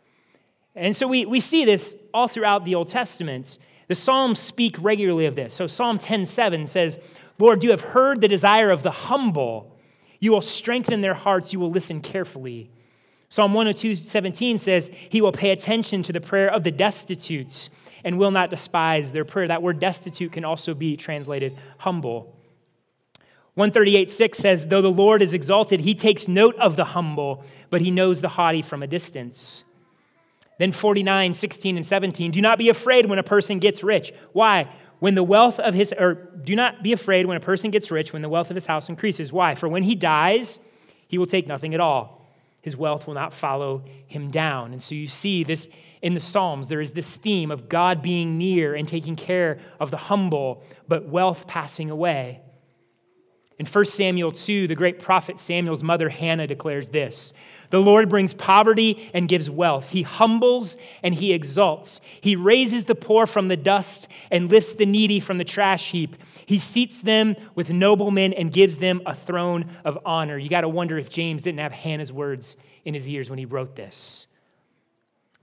And 0.76 0.96
so 0.96 1.08
we, 1.08 1.26
we 1.26 1.40
see 1.40 1.66
this 1.66 1.96
all 2.14 2.28
throughout 2.28 2.66
the 2.66 2.76
Old 2.76 2.90
Testament. 2.90 3.60
The 3.88 3.96
Psalms 3.96 4.40
speak 4.40 4.76
regularly 4.80 5.26
of 5.26 5.36
this. 5.36 5.54
So 5.54 5.68
Psalm 5.68 6.00
10:7 6.00 6.68
says, 6.68 6.98
Lord, 7.38 7.64
you 7.64 7.72
have 7.72 7.82
heard 7.82 8.22
the 8.22 8.28
desire 8.28 8.72
of 8.72 8.84
the 8.84 8.92
humble. 8.92 9.76
You 10.20 10.32
will 10.32 10.42
strengthen 10.42 11.02
their 11.02 11.14
hearts. 11.14 11.54
You 11.54 11.60
will 11.60 11.72
listen 11.72 12.02
carefully. 12.02 12.70
Psalm 13.32 13.54
102, 13.54 13.96
17 13.96 14.60
says, 14.60 14.92
He 15.08 15.22
will 15.22 15.32
pay 15.32 15.52
attention 15.52 16.04
to 16.04 16.12
the 16.12 16.20
prayer 16.20 16.54
of 16.54 16.66
the 16.66 16.72
destitutes 16.72 17.70
and 18.04 18.20
will 18.20 18.30
not 18.30 18.50
despise 18.50 19.10
their 19.10 19.24
prayer. 19.24 19.48
That 19.48 19.64
word 19.64 19.80
destitute 19.80 20.34
can 20.34 20.44
also 20.44 20.74
be 20.74 20.98
translated 20.98 21.58
humble. 21.78 22.36
138 23.54 24.12
6 24.12 24.38
says, 24.38 24.68
Though 24.68 24.82
the 24.82 24.92
Lord 24.92 25.22
is 25.22 25.34
exalted, 25.34 25.80
he 25.80 25.96
takes 25.96 26.28
note 26.28 26.58
of 26.58 26.76
the 26.76 26.84
humble, 26.84 27.46
but 27.70 27.80
he 27.80 27.90
knows 27.90 28.20
the 28.20 28.28
haughty 28.28 28.62
from 28.62 28.84
a 28.84 28.88
distance. 28.88 29.64
Then 30.60 30.74
49, 30.74 31.34
16, 31.34 31.78
and 31.78 31.86
17, 31.86 32.32
do 32.32 32.42
not 32.42 32.58
be 32.58 32.68
afraid 32.68 33.06
when 33.06 33.18
a 33.18 33.24
person 33.24 33.60
gets 33.60 33.82
rich. 33.82 34.12
Why? 34.34 34.70
When 35.00 35.16
the 35.16 35.24
wealth 35.24 35.58
of 35.58 35.74
his, 35.74 35.94
or 35.98 36.16
do 36.16 36.54
not 36.54 36.84
be 36.84 36.92
afraid 36.92 37.26
when 37.28 37.38
a 37.38 37.40
person 37.40 37.72
gets 37.72 37.92
rich, 37.92 38.12
when 38.12 38.24
the 38.24 38.30
wealth 38.30 38.50
of 38.50 38.56
his 38.56 38.66
house 38.66 38.90
increases. 38.90 39.32
Why? 39.32 39.56
For 39.56 39.70
when 39.70 39.84
he 39.84 39.96
dies, 39.96 40.60
he 41.08 41.18
will 41.18 41.28
take 41.28 41.48
nothing 41.48 41.74
at 41.74 41.80
all. 41.80 42.21
His 42.62 42.78
wealth 42.78 43.08
will 43.08 43.16
not 43.16 43.34
follow 43.34 43.84
him 44.06 44.30
down. 44.30 44.72
And 44.72 44.82
so 44.82 44.94
you 44.94 45.08
see 45.08 45.44
this 45.44 45.68
in 46.02 46.14
the 46.14 46.20
Psalms. 46.20 46.68
There 46.68 46.82
is 46.82 46.92
this 46.92 47.16
theme 47.16 47.50
of 47.52 47.68
God 47.68 48.02
being 48.02 48.38
near 48.38 48.76
and 48.76 48.88
taking 48.88 49.16
care 49.16 49.60
of 49.80 49.90
the 49.92 49.98
humble, 49.98 50.64
but 50.88 51.08
wealth 51.08 51.48
passing 51.48 51.90
away. 51.90 52.42
In 53.58 53.66
1 53.66 53.86
Samuel 53.86 54.32
2, 54.32 54.68
the 54.68 54.76
great 54.76 55.00
prophet 55.00 55.40
Samuel's 55.40 55.84
mother 55.84 56.10
Hannah 56.10 56.48
declares 56.48 56.90
this 56.90 57.34
The 57.72 57.82
Lord 57.82 58.10
brings 58.10 58.34
poverty 58.34 59.10
and 59.14 59.28
gives 59.28 59.50
wealth. 59.50 59.90
He 59.90 60.04
humbles 60.04 60.78
and 61.04 61.16
he 61.16 61.34
exalts. 61.34 62.02
He 62.20 62.36
raises 62.36 62.86
the 62.86 62.96
poor 62.96 63.26
from 63.26 63.48
the 63.48 63.58
dust 63.58 64.10
and 64.30 64.52
lifts 64.52 64.74
the 64.74 64.86
needy 64.86 65.22
from 65.22 65.38
the 65.38 65.46
trash 65.46 65.90
heap. 65.90 66.18
He 66.46 66.60
seats 66.60 67.02
them 67.02 67.36
with 67.56 67.72
noblemen 67.72 68.34
and 68.34 68.52
gives 68.52 68.78
them 68.78 69.02
a 69.06 69.16
throne 69.16 69.72
of 69.86 69.98
honor. 70.06 70.38
You 70.38 70.50
got 70.50 70.62
to 70.62 70.70
wonder 70.70 70.98
if 70.98 71.10
James 71.10 71.44
didn't 71.44 71.60
have 71.60 71.72
Hannah's 71.72 72.12
words 72.12 72.58
in 72.84 72.94
his 72.94 73.08
ears 73.08 73.30
when 73.30 73.40
he 73.40 73.46
wrote 73.46 73.76
this. 73.76 74.28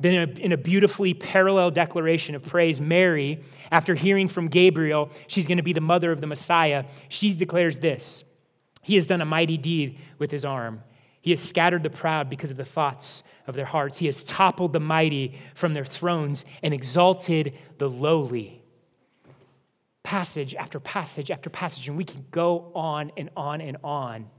Then, 0.01 0.15
in 0.15 0.29
a, 0.29 0.41
in 0.41 0.53
a, 0.53 0.57
beautifully 0.57 1.13
parallel 1.13 1.73
declaration 1.73 2.35
of 2.37 2.43
praise, 2.45 2.81
Mary, 2.81 3.43
after 3.73 3.97
hearing 3.97 4.29
from 4.29 4.47
Gabriel, 4.47 5.11
she's 5.27 5.49
going 5.49 5.57
to 5.57 5.65
be 5.65 5.73
the 5.73 5.81
mother 5.81 6.13
of 6.13 6.21
the 6.21 6.27
Messiah, 6.27 6.85
she 7.09 7.33
declares 7.33 7.79
this 7.79 8.23
He 8.83 8.95
has 8.95 9.07
done 9.07 9.21
a 9.21 9.25
mighty 9.25 9.57
deed 9.57 9.99
with 10.19 10.31
his 10.31 10.45
arm. 10.45 10.83
He 11.29 11.33
has 11.33 11.43
scattered 11.43 11.83
the 11.83 11.91
proud 11.91 12.31
because 12.31 12.51
of 12.51 12.57
the 12.57 12.65
thoughts 12.65 13.23
of 13.47 13.55
their 13.55 13.67
hearts. 13.67 13.99
He 13.99 14.07
has 14.07 14.23
toppled 14.23 14.73
the 14.73 14.81
mighty 14.81 15.39
from 15.55 15.75
their 15.75 15.85
thrones 15.85 16.43
and 16.63 16.73
exalted 16.73 17.53
the 17.77 17.87
lowly. 17.87 18.63
Passage 20.03 20.55
after 20.55 20.81
passage 20.81 21.31
after 21.31 21.51
passage, 21.51 21.87
and 21.87 21.99
we 21.99 22.05
can 22.05 22.25
go 22.31 22.73
on 22.75 23.13
and 23.19 23.29
on 23.37 23.61
and 23.61 23.77
on 23.85 24.31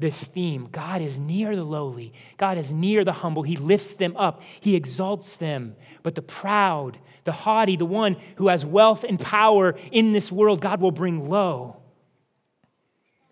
this 0.00 0.24
theme. 0.24 0.68
God 0.72 1.02
is 1.02 1.20
near 1.20 1.54
the 1.54 1.62
lowly, 1.62 2.12
God 2.36 2.58
is 2.58 2.72
near 2.72 3.04
the 3.04 3.12
humble. 3.12 3.44
He 3.44 3.54
lifts 3.54 3.94
them 3.94 4.16
up, 4.16 4.42
He 4.60 4.74
exalts 4.74 5.36
them. 5.36 5.76
But 6.02 6.16
the 6.16 6.22
proud, 6.22 6.98
the 7.22 7.30
haughty, 7.30 7.76
the 7.76 7.86
one 7.86 8.16
who 8.38 8.48
has 8.48 8.64
wealth 8.64 9.04
and 9.04 9.20
power 9.20 9.76
in 9.92 10.12
this 10.12 10.32
world, 10.32 10.60
God 10.60 10.80
will 10.80 10.90
bring 10.90 11.28
low. 11.28 11.76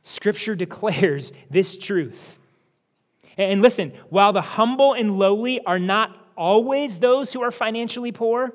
Scripture 0.05 0.55
declares 0.55 1.33
this 1.51 1.77
truth. 1.77 2.39
And 3.37 3.61
listen, 3.61 3.93
while 4.09 4.33
the 4.33 4.41
humble 4.41 4.95
and 4.95 5.19
lowly 5.19 5.63
are 5.65 5.79
not 5.79 6.19
always 6.37 6.99
those 6.99 7.33
who 7.33 7.43
are 7.43 7.51
financially 7.51 8.13
poor, 8.13 8.55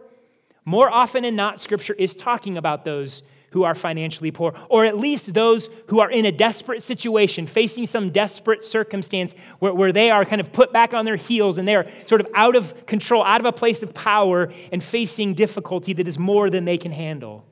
more 0.66 0.90
often 0.90 1.24
than 1.24 1.36
not, 1.36 1.60
Scripture 1.60 1.94
is 1.94 2.16
talking 2.16 2.58
about 2.58 2.86
those 2.86 3.24
who 3.52 3.64
are 3.64 3.76
financially 3.76 4.32
poor, 4.32 4.54
or 4.70 4.86
at 4.86 4.98
least 4.98 5.34
those 5.34 5.70
who 5.88 6.00
are 6.00 6.10
in 6.10 6.26
a 6.26 6.32
desperate 6.32 6.82
situation, 6.82 7.46
facing 7.46 7.86
some 7.86 8.10
desperate 8.10 8.64
circumstance 8.64 9.36
where, 9.60 9.74
where 9.74 9.92
they 9.92 10.10
are 10.10 10.24
kind 10.24 10.40
of 10.40 10.54
put 10.54 10.72
back 10.72 10.94
on 10.94 11.04
their 11.04 11.18
heels 11.18 11.58
and 11.58 11.68
they're 11.68 11.90
sort 12.06 12.22
of 12.22 12.28
out 12.34 12.56
of 12.56 12.86
control, 12.86 13.24
out 13.24 13.42
of 13.42 13.46
a 13.46 13.52
place 13.52 13.84
of 13.84 13.94
power, 13.94 14.52
and 14.72 14.82
facing 14.82 15.34
difficulty 15.34 15.92
that 15.94 16.08
is 16.08 16.18
more 16.18 16.50
than 16.50 16.64
they 16.64 16.78
can 16.78 16.94
handle. 16.94 17.46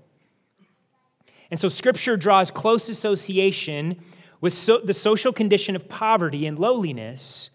And 1.51 1.59
so, 1.59 1.67
Scripture 1.67 2.15
draws 2.15 2.49
close 2.49 2.87
association 2.87 4.01
with 4.41 4.53
so, 4.53 4.79
the 4.79 4.93
social 4.93 5.33
condition 5.33 5.75
of 5.75 5.89
poverty 5.89 6.45
and 6.45 6.57
lowliness 6.57 7.49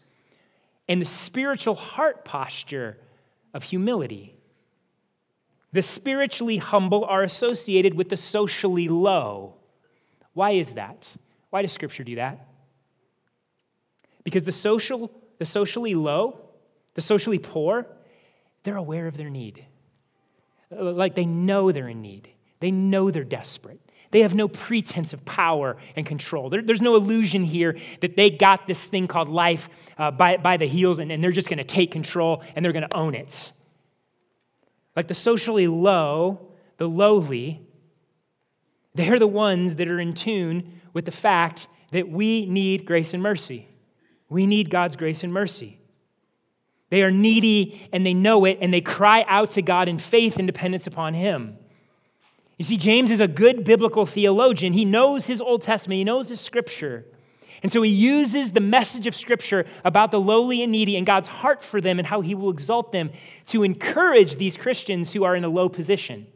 and 0.89 1.01
the 1.01 1.07
spiritual 1.07 1.75
heart 1.75 2.25
posture 2.25 2.99
of 3.55 3.63
humility. 3.63 4.35
The 5.73 5.83
spiritually 5.83 6.59
humble 6.59 7.05
are 7.05 7.23
associated 7.23 7.95
with 7.95 8.09
the 8.09 8.17
socially 8.17 8.89
low. 8.89 9.55
Why 10.35 10.53
is 10.53 10.75
that? 10.75 11.09
Why 11.51 11.63
does 11.63 11.73
Scripture 11.73 12.05
do 12.05 12.17
that? 12.17 12.47
Because 14.25 14.45
the, 14.45 14.53
social, 14.53 15.11
the 15.39 15.45
socially 15.45 15.95
low, 15.95 16.41
the 16.95 17.01
socially 17.01 17.39
poor, 17.39 17.87
they're 18.63 18.77
aware 18.77 19.07
of 19.07 19.17
their 19.17 19.31
need. 19.31 19.65
Uh, 20.71 20.93
like 20.93 21.15
they 21.15 21.27
know 21.27 21.73
they're 21.73 21.89
in 21.89 22.03
need, 22.03 22.29
they 22.61 22.71
know 22.71 23.11
they're 23.11 23.25
desperate. 23.25 23.84
They 24.15 24.21
have 24.21 24.37
no 24.37 24.47
pretense 24.47 25.13
of 25.13 25.25
power 25.25 25.77
and 25.97 26.07
control. 26.07 26.49
There, 26.49 26.63
there's 26.63 26.81
no 26.81 26.95
illusion 26.95 27.43
here 27.43 27.77
that 28.01 28.15
they 28.15 28.31
got 28.31 28.65
this 28.69 28.85
thing 28.85 29.09
called 29.09 29.29
life 29.29 29.69
uh, 29.99 30.13
by, 30.13 30.37
by 30.37 30.57
the 30.57 30.67
heels 30.67 31.01
and, 31.01 31.11
and 31.11 31.23
they're 31.23 31.33
just 31.33 31.49
going 31.49 31.59
to 31.59 31.65
take 31.65 31.91
control 31.91 32.45
and 32.55 32.65
they're 32.65 32.73
going 32.73 32.89
to 32.89 32.97
own 32.97 33.17
it. 33.17 33.53
Like 34.95 35.09
the 35.09 35.15
socially 35.15 35.67
low, 35.67 36.53
the 36.77 36.89
lowly, 36.89 37.67
they're 38.95 39.19
the 39.19 39.27
ones 39.27 39.75
that 39.75 39.89
are 39.89 39.99
in 39.99 40.13
tune 40.13 40.81
with 40.93 41.07
the 41.07 41.11
fact 41.11 41.67
that 41.91 42.09
we 42.09 42.47
need 42.47 42.85
grace 42.85 43.15
and 43.15 43.23
mercy. 43.23 43.67
We 44.29 44.47
need 44.47 44.71
God's 44.71 44.95
grace 44.95 45.25
and 45.25 45.33
mercy. 45.33 45.81
They 46.91 47.03
are 47.03 47.11
needy 47.11 47.89
and 47.93 48.07
they 48.07 48.15
know 48.15 48.45
it, 48.45 48.59
and 48.61 48.73
they 48.73 48.81
cry 48.81 49.25
out 49.27 49.51
to 49.53 49.63
God 49.63 49.89
in 49.89 49.99
faith 49.99 50.37
and 50.37 50.47
dependence 50.47 50.87
upon 50.87 51.15
Him. 51.15 51.59
You 52.59 52.65
see, 52.65 52.77
James 52.77 53.11
is 53.11 53.21
a 53.21 53.29
good 53.29 53.65
biblical 53.65 54.07
theologian. 54.07 54.73
He 54.73 54.85
knows 54.85 55.27
his 55.27 55.41
Old 55.41 55.63
Testament, 55.63 55.99
he 55.99 56.05
knows 56.05 56.29
his 56.29 56.41
scripture. 56.41 57.05
And 57.63 57.73
so 57.73 57.81
he 57.81 57.91
uses 57.91 58.53
the 58.53 58.61
message 58.61 59.07
of 59.07 59.17
Scripture 59.17 59.65
about 59.85 60.11
the 60.11 60.21
lowly 60.21 60.63
and 60.63 60.71
needy 60.71 60.97
and 60.97 61.07
God's 61.07 61.29
heart 61.29 61.65
for 61.65 61.81
them 61.81 61.99
and 61.99 62.07
how 62.07 62.21
he 62.21 62.35
will 62.35 62.51
exalt 62.51 62.93
them 62.93 63.11
to 63.47 63.63
encourage 63.63 64.37
these 64.37 64.59
Christians 64.59 65.15
who 65.15 65.25
are 65.25 65.35
in 65.35 65.45
a 65.45 65.49
low 65.49 65.71
position. 65.71 66.27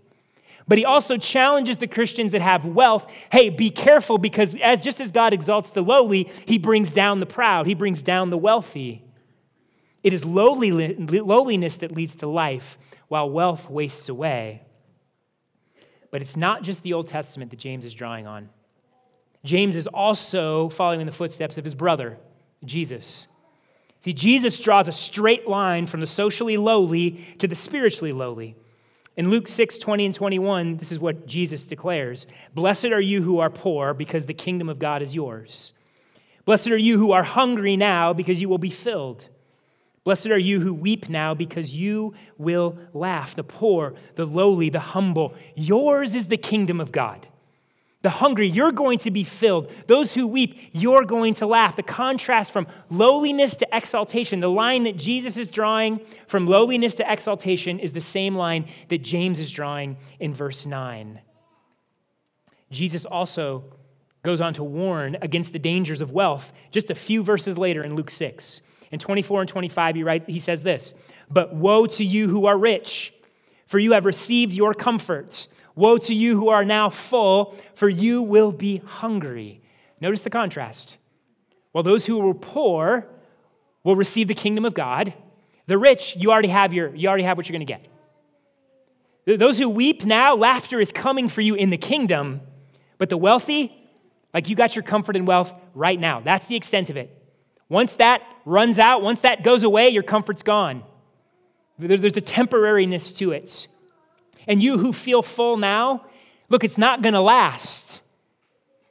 But 0.67 0.79
he 0.79 0.87
also 0.87 1.19
challenges 1.19 1.77
the 1.77 1.87
Christians 1.87 2.33
that 2.33 2.41
have 2.41 2.65
wealth 2.65 3.07
hey, 3.31 3.51
be 3.51 3.71
careful 3.71 4.17
because 4.17 4.55
as, 4.63 4.81
just 4.81 5.03
as 5.03 5.11
God 5.11 5.35
exalts 5.35 5.71
the 5.71 5.83
lowly, 5.83 6.31
he 6.47 6.57
brings 6.57 6.93
down 6.93 7.21
the 7.21 7.27
proud, 7.27 7.67
he 7.67 7.75
brings 7.75 8.03
down 8.03 8.31
the 8.31 8.39
wealthy. 8.39 9.05
It 10.03 10.15
is 10.15 10.25
lowliness 10.25 11.77
that 11.77 11.93
leads 11.93 12.17
to 12.17 12.27
life, 12.27 12.79
while 13.09 13.29
wealth 13.29 13.69
wastes 13.69 14.09
away. 14.09 14.63
But 16.11 16.23
it's 16.23 16.37
not 16.37 16.63
just 16.63 16.83
the 16.83 16.93
Old 16.93 17.07
Testament 17.07 17.51
that 17.51 17.59
James 17.59 17.85
is 17.85 17.95
drawing 17.95 18.27
on. 18.27 18.49
James 19.45 19.77
is 19.77 19.87
also 19.87 20.69
following 20.71 21.01
in 21.01 21.07
the 21.07 21.13
footsteps 21.13 21.59
of 21.59 21.65
his 21.65 21.75
brother, 21.75 22.17
Jesus. 22.65 23.29
See, 24.01 24.13
Jesus 24.13 24.59
draws 24.59 24.89
a 24.89 24.93
straight 24.93 25.49
line 25.49 25.87
from 25.87 26.01
the 26.01 26.07
socially 26.07 26.57
lowly 26.57 27.25
to 27.39 27.49
the 27.49 27.55
spiritually 27.55 28.13
lowly. 28.13 28.57
In 29.17 29.31
Luke 29.31 29.49
6, 29.49 29.79
20 29.79 30.07
and 30.07 30.15
21, 30.15 30.77
this 30.77 30.93
is 30.93 31.01
what 31.01 31.27
Jesus 31.27 31.67
declares 31.67 32.29
Blessed 32.55 32.87
are 32.87 33.01
you 33.01 33.21
who 33.23 33.41
are 33.41 33.51
poor, 33.51 33.93
because 33.93 34.25
the 34.25 34.35
kingdom 34.35 34.69
of 34.69 34.79
God 34.79 35.03
is 35.03 35.15
yours. 35.15 35.73
Blessed 36.45 36.69
are 36.69 36.79
you 36.79 36.99
who 36.99 37.13
are 37.13 37.25
hungry 37.25 37.77
now, 37.77 38.13
because 38.13 38.41
you 38.41 38.49
will 38.49 38.59
be 38.59 38.71
filled. 38.71 39.29
Blessed 40.09 40.29
are 40.29 40.39
you 40.39 40.61
who 40.61 40.73
weep 40.73 41.11
now, 41.11 41.35
because 41.35 41.77
you 41.77 42.15
will 42.39 42.79
laugh. 42.95 43.37
The 43.37 43.45
poor, 43.45 43.93
the 44.15 44.25
lowly, 44.25 44.71
the 44.71 44.81
humble. 44.81 45.35
Yours 45.55 46.15
is 46.15 46.29
the 46.29 46.39
kingdom 46.39 46.81
of 46.81 46.91
God. 46.91 47.29
The 48.01 48.09
hungry, 48.09 48.49
you're 48.49 48.73
going 48.73 49.01
to 49.01 49.11
be 49.11 49.23
filled. 49.23 49.71
Those 49.87 50.15
who 50.15 50.27
weep, 50.27 50.71
you're 50.73 51.05
going 51.05 51.35
to 51.35 51.47
laugh. 51.47 51.77
The 51.77 51.83
contrast 51.83 52.55
from 52.55 52.69
lowliness 52.89 53.55
to 53.57 53.69
exaltation, 53.71 54.41
the 54.41 54.49
line 54.49 54.85
that 54.85 54.97
Jesus 54.97 55.37
is 55.37 55.47
drawing 55.47 56.01
from 56.27 56.47
lowliness 56.47 56.95
to 56.95 57.13
exaltation, 57.13 57.79
is 57.79 57.93
the 57.93 58.01
same 58.01 58.35
line 58.35 58.67
that 58.89 59.03
James 59.03 59.39
is 59.39 59.51
drawing 59.51 59.99
in 60.21 60.33
verse 60.33 60.65
9. 60.65 61.21
Jesus 62.71 63.05
also 63.05 63.63
goes 64.23 64.41
on 64.41 64.55
to 64.55 64.65
warn 64.65 65.19
against 65.21 65.53
the 65.53 65.59
dangers 65.59 66.01
of 66.01 66.13
wealth 66.13 66.51
just 66.71 66.89
a 66.89 66.95
few 66.95 67.23
verses 67.23 67.59
later 67.59 67.85
in 67.85 67.95
Luke 67.95 68.09
6. 68.09 68.63
In 68.91 68.99
24 68.99 69.43
and 69.43 69.49
25, 69.49 69.97
he, 69.97 70.03
write, 70.03 70.29
he 70.29 70.41
says 70.41 70.63
this 70.63 70.95
But 71.31 71.55
woe 71.55 71.87
to 71.87 72.05
you 72.05 72.29
who 72.29 72.47
are 72.47 72.57
rich, 72.57 73.13
for 73.67 73.79
you 73.79 73.93
have 73.93 74.05
received 74.05 74.53
your 74.53 74.75
comforts. 74.75 75.49
Woe 75.75 75.99
to 75.99 76.15
you 76.15 76.37
who 76.37 76.49
are 76.49 76.65
now 76.65 76.91
full, 76.91 77.57
for 77.75 77.89
you 77.89 78.23
will 78.23 78.51
be 78.51 78.79
hungry. 78.79 79.61
Notice 80.01 80.23
the 80.23 80.31
contrast. 80.31 80.97
While 81.71 81.85
those 81.85 82.05
who 82.07 82.19
were 82.19 82.35
poor 82.35 83.07
will 83.85 83.95
receive 83.95 84.27
the 84.27 84.35
kingdom 84.35 84.65
of 84.65 84.75
God, 84.75 85.15
the 85.67 85.79
rich, 85.79 86.17
you 86.17 86.33
already 86.33 86.49
have, 86.49 86.73
your, 86.73 86.95
you 86.95 87.09
already 87.09 87.25
have 87.25 87.37
what 87.37 87.49
you're 87.49 87.57
going 87.57 87.67
to 87.67 87.73
get. 87.73 89.39
Those 89.39 89.59
who 89.59 89.69
weep 89.69 90.05
now, 90.05 90.35
laughter 90.35 90.81
is 90.81 90.91
coming 90.91 91.29
for 91.29 91.43
you 91.43 91.55
in 91.55 91.71
the 91.71 91.77
kingdom. 91.77 92.41
But 92.97 93.11
the 93.11 93.19
wealthy, 93.19 93.73
like 94.33 94.49
you 94.49 94.57
got 94.57 94.75
your 94.75 94.83
comfort 94.83 95.15
and 95.15 95.27
wealth 95.27 95.53
right 95.75 96.01
now. 96.01 96.21
That's 96.21 96.47
the 96.47 96.57
extent 96.57 96.91
of 96.91 96.97
it. 96.97 97.18
Once 97.69 97.95
that 97.97 98.23
runs 98.45 98.79
out, 98.79 99.03
once 99.03 99.21
that 99.21 99.43
goes 99.43 99.63
away, 99.63 99.89
your 99.89 100.03
comfort's 100.03 100.43
gone. 100.43 100.83
There's 101.79 102.17
a 102.17 102.23
temporariness 102.23 103.17
to 103.19 103.33
it. 103.33 103.69
And 104.47 104.63
you 104.63 104.79
who 104.79 104.93
feel 104.93 105.23
full 105.23 105.57
now, 105.57 106.07
look, 106.49 106.65
it's 106.65 106.79
not 106.79 107.03
going 107.03 107.15
to 107.15 107.21
last. 107.21 108.01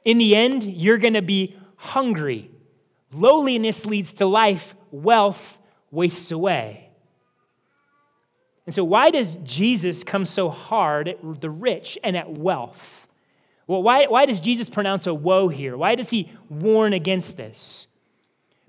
In 0.04 0.18
the 0.18 0.36
end, 0.36 0.64
you're 0.64 0.98
going 0.98 1.14
to 1.14 1.22
be 1.22 1.56
hungry. 1.76 2.50
Lowliness 3.12 3.84
leads 3.84 4.14
to 4.14 4.26
life, 4.26 4.74
wealth 4.90 5.58
wastes 5.90 6.30
away. 6.30 6.88
And 8.66 8.74
so, 8.74 8.84
why 8.84 9.10
does 9.10 9.36
Jesus 9.36 10.04
come 10.04 10.24
so 10.24 10.50
hard 10.50 11.08
at 11.08 11.40
the 11.40 11.50
rich 11.50 11.98
and 12.04 12.16
at 12.16 12.38
wealth? 12.38 13.08
Well, 13.66 13.82
why, 13.82 14.06
why 14.06 14.26
does 14.26 14.40
Jesus 14.40 14.70
pronounce 14.70 15.06
a 15.06 15.14
woe 15.14 15.48
here? 15.48 15.76
Why 15.76 15.94
does 15.94 16.10
he 16.10 16.30
warn 16.48 16.92
against 16.92 17.36
this? 17.36 17.88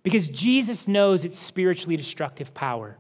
Because 0.04 0.30
Jesus 0.30 0.88
knows 0.88 1.26
its 1.26 1.38
spiritually 1.38 1.98
destructive 1.98 2.54
power. 2.54 2.98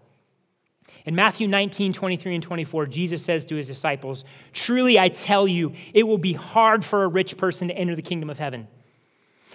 In 1.06 1.16
Matthew 1.16 1.48
19, 1.48 1.94
23, 1.94 2.36
and 2.36 2.44
24, 2.44 2.88
Jesus 2.88 3.24
says 3.24 3.46
to 3.46 3.56
his 3.56 3.68
disciples, 3.68 4.26
Truly 4.54 5.00
I 5.00 5.10
tell 5.10 5.48
you, 5.48 5.74
it 5.94 6.04
will 6.04 6.18
be 6.18 6.34
hard 6.34 6.84
for 6.84 7.04
a 7.04 7.08
rich 7.08 7.38
person 7.38 7.68
to 7.70 7.76
enter 7.76 7.96
the 7.96 8.02
kingdom 8.02 8.30
of 8.30 8.40
heaven. 8.40 8.68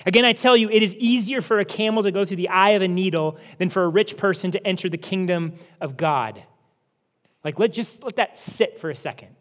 Again, 0.06 0.24
I 0.24 0.32
tell 0.32 0.56
you, 0.56 0.70
it 0.70 0.82
is 0.82 0.94
easier 0.94 1.40
for 1.40 1.60
a 1.60 1.64
camel 1.64 2.02
to 2.02 2.10
go 2.10 2.24
through 2.24 2.38
the 2.38 2.48
eye 2.48 2.70
of 2.70 2.82
a 2.82 2.88
needle 2.88 3.38
than 3.58 3.70
for 3.70 3.84
a 3.84 3.88
rich 3.88 4.16
person 4.16 4.50
to 4.52 4.66
enter 4.66 4.88
the 4.88 4.98
kingdom 4.98 5.54
of 5.80 5.96
God. 5.96 6.42
Like, 7.44 7.58
let 7.58 7.72
just 7.72 8.02
let 8.02 8.16
that 8.16 8.38
sit 8.38 8.78
for 8.78 8.90
a 8.90 8.96
second. 8.96 9.36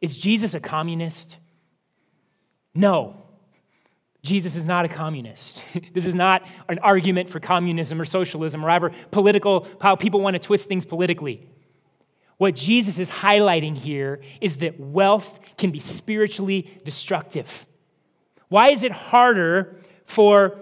Is 0.00 0.16
Jesus 0.16 0.54
a 0.54 0.60
communist? 0.60 1.36
No. 2.74 3.21
Jesus 4.22 4.54
is 4.54 4.64
not 4.64 4.84
a 4.84 4.88
communist. 4.88 5.64
this 5.92 6.06
is 6.06 6.14
not 6.14 6.46
an 6.68 6.78
argument 6.78 7.28
for 7.28 7.40
communism 7.40 8.00
or 8.00 8.04
socialism 8.04 8.64
or 8.64 8.68
however 8.68 8.92
political, 9.10 9.66
how 9.80 9.96
people 9.96 10.20
want 10.20 10.34
to 10.34 10.40
twist 10.40 10.68
things 10.68 10.84
politically. 10.84 11.48
What 12.38 12.54
Jesus 12.54 12.98
is 12.98 13.10
highlighting 13.10 13.76
here 13.76 14.20
is 14.40 14.58
that 14.58 14.78
wealth 14.78 15.40
can 15.58 15.70
be 15.70 15.80
spiritually 15.80 16.80
destructive. 16.84 17.66
Why 18.48 18.70
is 18.70 18.82
it 18.82 18.92
harder 18.92 19.76
for 20.06 20.58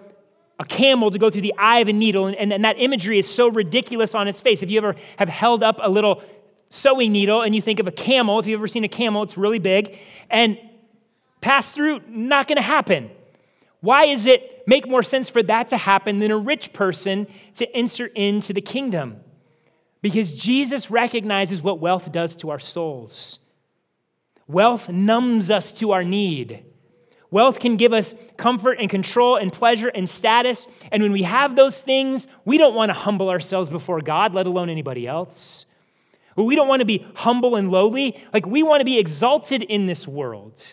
a 0.59 0.65
camel 0.65 1.11
to 1.11 1.19
go 1.19 1.31
through 1.31 1.41
the 1.43 1.55
eye 1.59 1.81
of 1.81 1.89
a 1.89 1.93
needle? 1.93 2.27
And, 2.27 2.53
and 2.53 2.65
that 2.65 2.77
imagery 2.79 3.19
is 3.19 3.29
so 3.29 3.49
ridiculous 3.49 4.15
on 4.15 4.29
its 4.29 4.41
face. 4.41 4.63
If 4.63 4.71
you 4.71 4.79
ever 4.79 4.95
have 5.17 5.29
held 5.29 5.63
up 5.63 5.79
a 5.83 5.89
little 5.89 6.23
sewing 6.71 7.13
needle 7.13 7.43
and 7.43 7.55
you 7.55 7.61
think 7.61 7.81
of 7.81 7.87
a 7.87 7.93
camel, 7.93 8.39
if 8.39 8.47
you've 8.47 8.61
ever 8.61 8.69
seen 8.69 8.85
a 8.85 8.89
camel, 8.89 9.23
it's 9.23 9.37
really 9.37 9.59
big, 9.59 9.99
and 10.31 10.59
pass 11.41 11.73
through, 11.73 12.03
not 12.09 12.47
going 12.47 12.57
to 12.57 12.63
happen. 12.63 13.11
Why 13.81 14.07
does 14.07 14.27
it 14.27 14.65
make 14.67 14.87
more 14.87 15.03
sense 15.03 15.29
for 15.29 15.43
that 15.45 15.69
to 15.69 15.77
happen 15.77 16.19
than 16.19 16.31
a 16.31 16.37
rich 16.37 16.73
person 16.73 17.27
to 17.57 17.77
enter 17.77 18.07
into 18.07 18.53
the 18.53 18.61
kingdom? 18.61 19.17
Because 20.03 20.33
Jesus 20.33 20.91
recognizes 20.91 21.63
what 21.63 21.81
wealth 21.81 22.11
does 22.13 22.37
to 22.37 22.51
our 22.51 22.59
souls. 22.59 23.39
Wealth 24.47 24.89
numbs 24.89 25.51
us 25.51 25.73
to 25.75 25.93
our 25.93 26.05
need. 26.05 26.65
Wealth 27.31 27.61
can 27.61 27.77
give 27.77 27.93
us 27.93 28.15
comfort 28.37 28.79
and 28.81 28.91
control 28.91 29.37
and 29.37 29.53
pleasure 29.53 29.89
and 29.89 30.09
status. 30.09 30.67
And 30.91 31.03
when 31.03 31.13
we 31.13 31.23
have 31.23 31.55
those 31.55 31.81
things, 31.81 32.27
we 32.45 32.59
don't 32.59 32.75
want 32.75 32.89
to 32.89 32.95
humble 32.95 33.31
ourselves 33.31 33.71
before 33.71 34.01
God, 34.01 34.35
let 34.35 34.47
alone 34.47 34.69
anybody 34.69 35.07
else. 35.07 35.67
We 36.37 36.57
don't 36.57 36.69
want 36.69 36.81
to 36.81 36.87
be 36.87 37.07
humble 37.15 37.57
and 37.57 37.71
lowly. 37.71 38.21
Like, 38.33 38.47
we 38.47 38.63
want 38.63 38.81
to 38.81 38.85
be 38.85 38.99
exalted 38.99 39.63
in 39.63 39.87
this 39.87 40.09
world. 40.09 40.65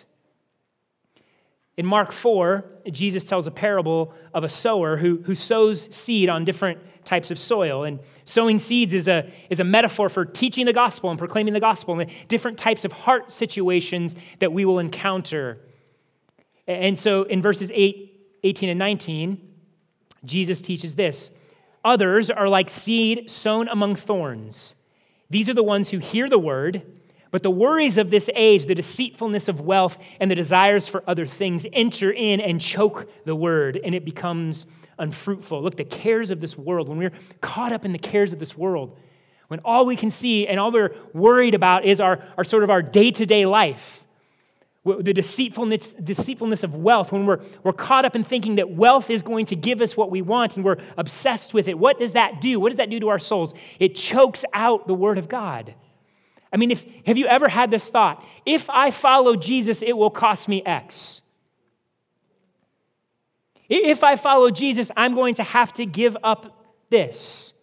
In 1.77 1.85
Mark 1.85 2.11
4, 2.11 2.65
Jesus 2.91 3.23
tells 3.23 3.45
a 3.45 3.51
parable 3.51 4.11
of 4.33 4.43
a 4.43 4.49
sower 4.49 4.97
who, 4.97 5.21
who 5.23 5.35
sows 5.35 5.95
seed 5.95 6.27
on 6.27 6.43
different 6.43 6.79
types 7.05 7.29
of 7.29 7.37
soil. 7.37 7.83
And 7.83 7.99
sowing 8.25 8.57
seeds 8.57 8.93
is 8.93 9.07
a, 9.07 9.31
is 9.51 9.59
a 9.59 9.63
metaphor 9.63 10.09
for 10.09 10.25
teaching 10.25 10.65
the 10.65 10.73
gospel 10.73 11.11
and 11.11 11.19
proclaiming 11.19 11.53
the 11.53 11.59
gospel 11.59 11.99
and 11.99 12.09
different 12.27 12.57
types 12.57 12.83
of 12.83 12.91
heart 12.91 13.31
situations 13.31 14.15
that 14.39 14.51
we 14.51 14.65
will 14.65 14.79
encounter. 14.79 15.59
And 16.65 16.97
so 16.97 17.23
in 17.23 17.43
verses 17.43 17.71
8, 17.73 18.39
18, 18.43 18.69
and 18.69 18.79
19, 18.79 19.53
Jesus 20.25 20.61
teaches 20.61 20.95
this 20.95 21.31
Others 21.85 22.31
are 22.31 22.49
like 22.49 22.69
seed 22.69 23.29
sown 23.29 23.67
among 23.67 23.95
thorns. 23.95 24.75
These 25.29 25.47
are 25.47 25.53
the 25.53 25.63
ones 25.63 25.89
who 25.89 25.99
hear 25.99 26.27
the 26.27 26.39
word 26.39 26.81
but 27.31 27.43
the 27.43 27.51
worries 27.51 27.97
of 27.97 28.09
this 28.09 28.29
age, 28.35 28.65
the 28.65 28.75
deceitfulness 28.75 29.47
of 29.47 29.61
wealth, 29.61 29.97
and 30.19 30.31
the 30.31 30.35
desires 30.35 30.87
for 30.87 31.03
other 31.07 31.25
things 31.25 31.65
enter 31.73 32.11
in 32.11 32.39
and 32.39 32.61
choke 32.61 33.09
the 33.25 33.35
word, 33.35 33.79
and 33.83 33.93
it 33.93 34.05
becomes 34.05 34.65
unfruitful. 34.99 35.61
Look, 35.61 35.75
the 35.75 35.83
cares 35.83 36.31
of 36.31 36.39
this 36.39 36.57
world, 36.57 36.87
when 36.87 36.97
we're 36.97 37.13
caught 37.41 37.71
up 37.71 37.85
in 37.85 37.91
the 37.91 37.99
cares 37.99 38.33
of 38.33 38.39
this 38.39 38.57
world, 38.57 38.97
when 39.47 39.59
all 39.63 39.85
we 39.85 39.95
can 39.95 40.11
see 40.11 40.47
and 40.47 40.59
all 40.59 40.71
we're 40.71 40.95
worried 41.13 41.55
about 41.55 41.85
is 41.85 42.01
our, 42.01 42.23
our 42.37 42.43
sort 42.43 42.63
of 42.63 42.69
our 42.69 42.81
day 42.81 43.11
to 43.11 43.25
day 43.25 43.45
life, 43.45 44.03
the 44.85 45.13
deceitfulness, 45.13 45.93
deceitfulness 45.93 46.63
of 46.63 46.75
wealth, 46.75 47.11
when 47.11 47.25
we're, 47.25 47.39
we're 47.63 47.73
caught 47.73 48.05
up 48.05 48.15
in 48.15 48.23
thinking 48.23 48.55
that 48.55 48.69
wealth 48.69 49.09
is 49.09 49.21
going 49.21 49.45
to 49.45 49.55
give 49.55 49.81
us 49.81 49.97
what 49.97 50.09
we 50.09 50.21
want 50.21 50.55
and 50.55 50.65
we're 50.65 50.77
obsessed 50.97 51.53
with 51.53 51.67
it, 51.67 51.77
what 51.77 51.99
does 51.99 52.13
that 52.13 52.39
do? 52.39 52.59
What 52.59 52.69
does 52.69 52.77
that 52.77 52.89
do 52.89 52.99
to 53.01 53.09
our 53.09 53.19
souls? 53.19 53.53
It 53.79 53.95
chokes 53.95 54.45
out 54.53 54.87
the 54.87 54.93
Word 54.93 55.17
of 55.17 55.27
God. 55.27 55.75
I 56.51 56.57
mean, 56.57 56.71
if, 56.71 56.86
have 57.05 57.17
you 57.17 57.27
ever 57.27 57.49
had 57.49 57.71
this 57.71 57.89
thought? 57.89 58.23
If 58.45 58.69
I 58.69 58.91
follow 58.91 59.36
Jesus, 59.36 59.81
it 59.81 59.93
will 59.93 60.10
cost 60.10 60.47
me 60.47 60.63
X. 60.65 61.21
If 63.69 64.03
I 64.03 64.15
follow 64.15 64.49
Jesus, 64.49 64.89
I'm 64.95 65.13
going 65.13 65.36
to 65.36 65.43
have 65.43 65.73
to 65.73 65.86
give 65.86 66.15
up 66.23 66.65
this. 66.89 67.53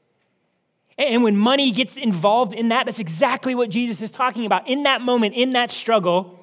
And 0.99 1.23
when 1.23 1.37
money 1.37 1.73
gets 1.73 1.97
involved 1.97 2.53
in 2.53 2.68
that, 2.68 2.87
that's 2.87 2.99
exactly 2.99 3.55
what 3.55 3.70
Jesus 3.70 4.03
is 4.03 4.11
talking 4.11 4.47
about. 4.47 4.68
In 4.68 4.85
that 4.85 5.01
moment, 5.01 5.35
in 5.35 5.53
that 5.53 5.70
struggle, 5.70 6.38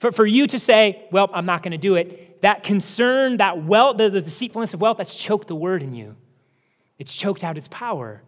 for, 0.00 0.10
for 0.10 0.26
you 0.26 0.46
to 0.48 0.58
say, 0.58 1.06
well, 1.12 1.30
I'm 1.32 1.46
not 1.46 1.62
going 1.62 1.72
to 1.72 1.78
do 1.78 1.94
it, 1.94 2.40
that 2.42 2.64
concern, 2.64 3.36
that 3.36 3.64
wealth, 3.64 3.98
the, 3.98 4.10
the 4.10 4.20
deceitfulness 4.20 4.74
of 4.74 4.80
wealth, 4.80 4.96
that's 4.96 5.14
choked 5.14 5.46
the 5.46 5.54
word 5.54 5.82
in 5.82 5.94
you. 5.94 6.16
It's 6.98 7.14
choked 7.14 7.44
out 7.44 7.56
its 7.56 7.68
power. 7.68 8.22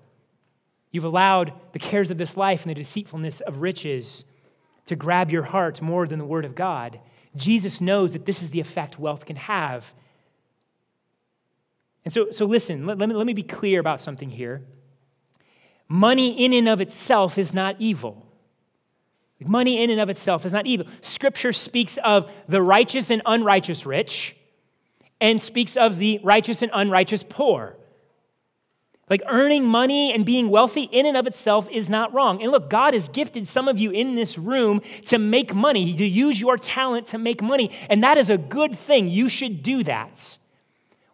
You've 0.94 1.02
allowed 1.02 1.52
the 1.72 1.80
cares 1.80 2.12
of 2.12 2.18
this 2.18 2.37
life 2.37 2.62
and 2.62 2.70
the 2.70 2.74
deceitfulness 2.80 3.40
of 3.40 3.57
riches 3.57 4.24
to 4.87 4.94
grab 4.94 5.28
your 5.28 5.42
heart 5.42 5.83
more 5.83 6.07
than 6.07 6.20
the 6.20 6.24
Word 6.24 6.44
of 6.44 6.54
God. 6.54 7.00
Jesus 7.35 7.80
knows 7.80 8.12
that 8.12 8.26
this 8.26 8.40
is 8.40 8.50
the 8.50 8.61
effect 8.61 8.96
wealth 8.96 9.26
can 9.26 9.35
have. 9.35 9.92
And 12.04 12.14
so, 12.14 12.30
so 12.30 12.44
listen, 12.44 12.87
let, 12.87 12.96
let, 12.96 13.09
me, 13.09 13.14
let 13.16 13.26
me 13.26 13.33
be 13.33 13.42
clear 13.42 13.80
about 13.80 14.02
something 14.02 14.30
here. 14.30 14.62
Money 15.88 16.44
in 16.44 16.52
and 16.52 16.68
of 16.68 16.80
itself 16.80 17.38
is 17.38 17.52
not 17.52 17.74
evil. 17.80 18.24
Money 19.40 19.83
in 19.83 19.90
and 19.90 20.00
of 20.00 20.09
itself 20.09 20.46
is 20.46 20.52
not 20.52 20.64
evil. 20.64 20.87
Scripture 21.00 21.52
speaks 21.52 21.98
of 22.04 22.30
the 22.46 22.62
righteous 22.62 23.11
and 23.11 23.20
unrighteous 23.26 23.85
rich 23.85 24.37
and 25.20 25.42
speaks 25.42 25.76
of 25.76 25.98
the 25.98 26.20
righteous 26.22 26.62
and 26.62 26.70
unrighteous 26.72 27.24
poor. 27.28 27.76
Like 29.11 29.23
earning 29.29 29.67
money 29.67 30.14
and 30.14 30.25
being 30.25 30.49
wealthy 30.49 30.83
in 30.83 31.05
and 31.05 31.17
of 31.17 31.27
itself 31.27 31.69
is 31.71 31.90
not 31.90 32.14
wrong. 32.14 32.43
And 32.43 32.51
look, 32.51 32.71
God 32.71 32.95
has 32.95 33.09
gifted 33.09 33.47
some 33.47 33.69
of 33.69 33.79
you 33.79 33.90
in 33.90 34.14
this 34.14 34.38
room 34.38 34.81
to 35.07 35.19
make 35.19 35.55
money, 35.55 35.95
to 35.95 36.05
use 36.07 36.40
your 36.40 36.57
talent 36.57 37.09
to 37.09 37.19
make 37.19 37.43
money. 37.43 37.71
And 37.90 38.03
that 38.03 38.17
is 38.17 38.31
a 38.31 38.38
good 38.38 38.79
thing. 38.79 39.11
You 39.11 39.29
should 39.29 39.62
do 39.62 39.83
that. 39.85 40.38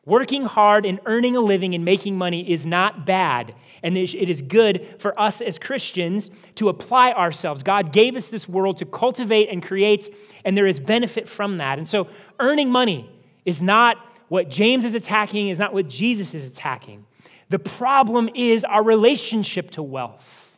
Working 0.07 0.44
hard 0.44 0.87
and 0.87 1.00
earning 1.05 1.37
a 1.37 1.40
living 1.40 1.74
and 1.74 1.85
making 1.85 2.16
money 2.16 2.48
is 2.50 2.64
not 2.64 3.07
bad. 3.07 3.55
And 3.83 3.96
it 3.96 4.14
is 4.14 4.40
good 4.40 4.87
for 4.98 5.18
us 5.20 5.40
as 5.40 5.59
Christians 5.59 6.31
to 6.57 6.68
apply 6.68 7.12
ourselves. 7.12 7.62
God 7.62 7.92
gave 7.92 8.16
us 8.16 8.29
this 8.29 8.48
world 8.48 8.76
to 8.79 8.85
cultivate 8.85 9.48
and 9.48 9.62
create, 9.62 10.14
and 10.44 10.57
there 10.57 10.66
is 10.66 10.79
benefit 10.79 11.29
from 11.29 11.59
that. 11.59 11.79
And 11.79 11.88
so, 11.88 12.09
earning 12.38 12.70
money 12.70 13.11
is 13.44 13.61
not 13.62 13.96
what 14.29 14.48
James 14.48 14.85
is 14.85 14.94
attacking, 14.94 15.48
is 15.48 15.59
not 15.59 15.72
what 15.72 15.88
Jesus 15.88 16.35
is 16.35 16.44
attacking. 16.44 17.05
The 17.50 17.58
problem 17.58 18.30
is 18.34 18.64
our 18.64 18.82
relationship 18.82 19.72
to 19.72 19.82
wealth. 19.82 20.56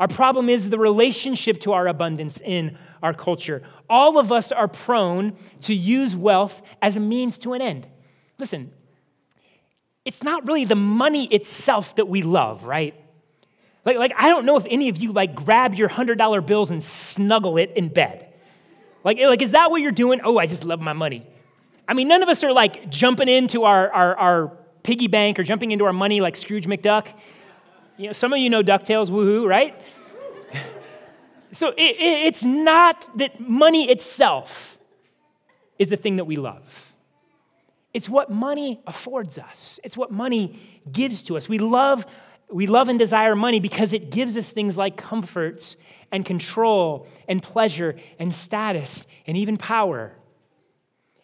Our 0.00 0.08
problem 0.08 0.48
is 0.48 0.68
the 0.68 0.78
relationship 0.78 1.60
to 1.60 1.72
our 1.72 1.86
abundance 1.86 2.40
in 2.44 2.76
our 3.02 3.14
culture. 3.14 3.62
All 3.88 4.18
of 4.18 4.32
us 4.32 4.52
are 4.52 4.68
prone 4.68 5.36
to 5.60 5.74
use 5.74 6.16
wealth 6.16 6.60
as 6.82 6.96
a 6.96 7.00
means 7.00 7.38
to 7.38 7.52
an 7.52 7.62
end. 7.62 7.86
Listen, 8.38 8.72
it's 10.04 10.22
not 10.22 10.46
really 10.46 10.64
the 10.64 10.74
money 10.74 11.26
itself 11.26 11.96
that 11.96 12.08
we 12.08 12.22
love, 12.22 12.64
right? 12.64 12.94
Like, 13.84 13.96
like 13.96 14.12
I 14.16 14.28
don't 14.28 14.44
know 14.44 14.56
if 14.56 14.66
any 14.68 14.88
of 14.88 14.98
you 14.98 15.12
like 15.12 15.34
grab 15.34 15.74
your 15.74 15.88
$100 15.88 16.46
bills 16.46 16.70
and 16.70 16.82
snuggle 16.82 17.56
it 17.56 17.72
in 17.76 17.88
bed. 17.88 18.32
Like, 19.04 19.18
like, 19.18 19.40
is 19.40 19.52
that 19.52 19.70
what 19.70 19.80
you're 19.80 19.92
doing? 19.92 20.20
Oh, 20.24 20.38
I 20.38 20.46
just 20.46 20.64
love 20.64 20.80
my 20.80 20.92
money. 20.92 21.26
I 21.88 21.94
mean, 21.94 22.08
none 22.08 22.22
of 22.22 22.28
us 22.28 22.42
are 22.42 22.52
like 22.52 22.90
jumping 22.90 23.28
into 23.28 23.64
our, 23.64 23.90
our, 23.92 24.16
our 24.16 24.58
piggy 24.86 25.08
bank 25.08 25.38
or 25.38 25.42
jumping 25.42 25.72
into 25.72 25.84
our 25.84 25.92
money 25.92 26.20
like 26.20 26.36
Scrooge 26.36 26.66
McDuck. 26.66 27.08
You 27.96 28.06
know, 28.06 28.12
some 28.12 28.32
of 28.32 28.38
you 28.38 28.48
know 28.48 28.62
DuckTales, 28.62 29.10
woohoo, 29.10 29.46
right? 29.46 29.74
so 31.52 31.70
it, 31.70 31.80
it, 31.80 32.26
it's 32.28 32.44
not 32.44 33.18
that 33.18 33.40
money 33.40 33.90
itself 33.90 34.78
is 35.76 35.88
the 35.88 35.96
thing 35.96 36.16
that 36.16 36.24
we 36.24 36.36
love. 36.36 36.94
It's 37.92 38.08
what 38.08 38.30
money 38.30 38.80
affords 38.86 39.38
us. 39.38 39.80
It's 39.82 39.96
what 39.96 40.12
money 40.12 40.60
gives 40.92 41.22
to 41.22 41.36
us. 41.36 41.48
We 41.48 41.58
love, 41.58 42.06
we 42.48 42.68
love 42.68 42.88
and 42.88 42.98
desire 42.98 43.34
money 43.34 43.58
because 43.58 43.92
it 43.92 44.10
gives 44.10 44.36
us 44.36 44.50
things 44.50 44.76
like 44.76 44.96
comforts 44.96 45.76
and 46.12 46.24
control 46.24 47.08
and 47.26 47.42
pleasure 47.42 47.96
and 48.20 48.32
status 48.32 49.04
and 49.26 49.36
even 49.36 49.56
power. 49.56 50.12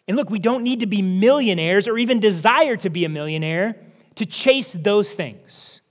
And 0.07 0.17
look, 0.17 0.29
we 0.29 0.39
don't 0.39 0.63
need 0.63 0.81
to 0.81 0.85
be 0.85 1.01
millionaires 1.01 1.87
or 1.87 1.97
even 1.97 2.19
desire 2.19 2.75
to 2.77 2.89
be 2.89 3.05
a 3.05 3.09
millionaire 3.09 3.77
to 4.15 4.25
chase 4.25 4.73
those 4.73 5.11
things. 5.11 5.81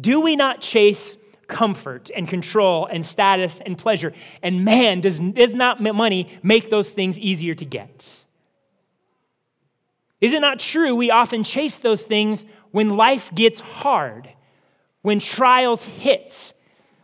Do 0.00 0.20
we 0.20 0.36
not 0.36 0.60
chase 0.60 1.16
comfort 1.48 2.10
and 2.14 2.28
control 2.28 2.86
and 2.86 3.04
status 3.04 3.58
and 3.64 3.76
pleasure? 3.76 4.12
And 4.42 4.64
man, 4.64 5.00
does, 5.00 5.18
does 5.18 5.54
not 5.54 5.80
money 5.80 6.38
make 6.42 6.70
those 6.70 6.90
things 6.90 7.18
easier 7.18 7.54
to 7.56 7.64
get? 7.64 8.08
Is 10.20 10.32
it 10.32 10.40
not 10.40 10.58
true 10.58 10.94
we 10.94 11.10
often 11.10 11.44
chase 11.44 11.78
those 11.78 12.02
things 12.02 12.44
when 12.70 12.96
life 12.96 13.32
gets 13.34 13.60
hard, 13.60 14.28
when 15.02 15.20
trials 15.20 15.82
hit, 15.82 16.52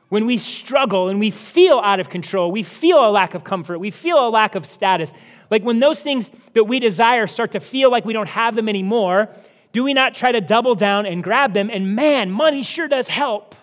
when 0.09 0.27
we 0.27 0.39
struggle 0.39 1.09
and 1.09 1.19
we 1.19 1.31
feel 1.31 1.79
out 1.79 2.01
of 2.01 2.09
control, 2.09 2.53
we 2.53 2.63
feel 2.63 3.05
a 3.05 3.11
lack 3.11 3.35
of 3.35 3.45
comfort, 3.45 3.79
we 3.79 3.91
feel 3.91 4.29
a 4.29 4.31
lack 4.31 4.55
of 4.55 4.67
status. 4.67 5.13
Like 5.55 5.63
when 5.63 5.79
those 5.79 6.03
things 6.03 6.29
that 6.55 6.65
we 6.65 6.81
desire 6.81 7.29
start 7.29 7.53
to 7.53 7.61
feel 7.61 7.89
like 7.89 8.05
we 8.05 8.13
don't 8.13 8.29
have 8.29 8.57
them 8.57 8.69
anymore, 8.69 9.29
do 9.71 9.85
we 9.85 9.95
not 9.95 10.13
try 10.13 10.33
to 10.33 10.41
double 10.41 10.75
down 10.75 11.07
and 11.07 11.23
grab 11.23 11.53
them? 11.53 11.71
And 11.71 11.95
man, 11.95 12.33
money 12.33 12.65
sure 12.65 12.89
does 12.89 13.07
help. 13.07 13.55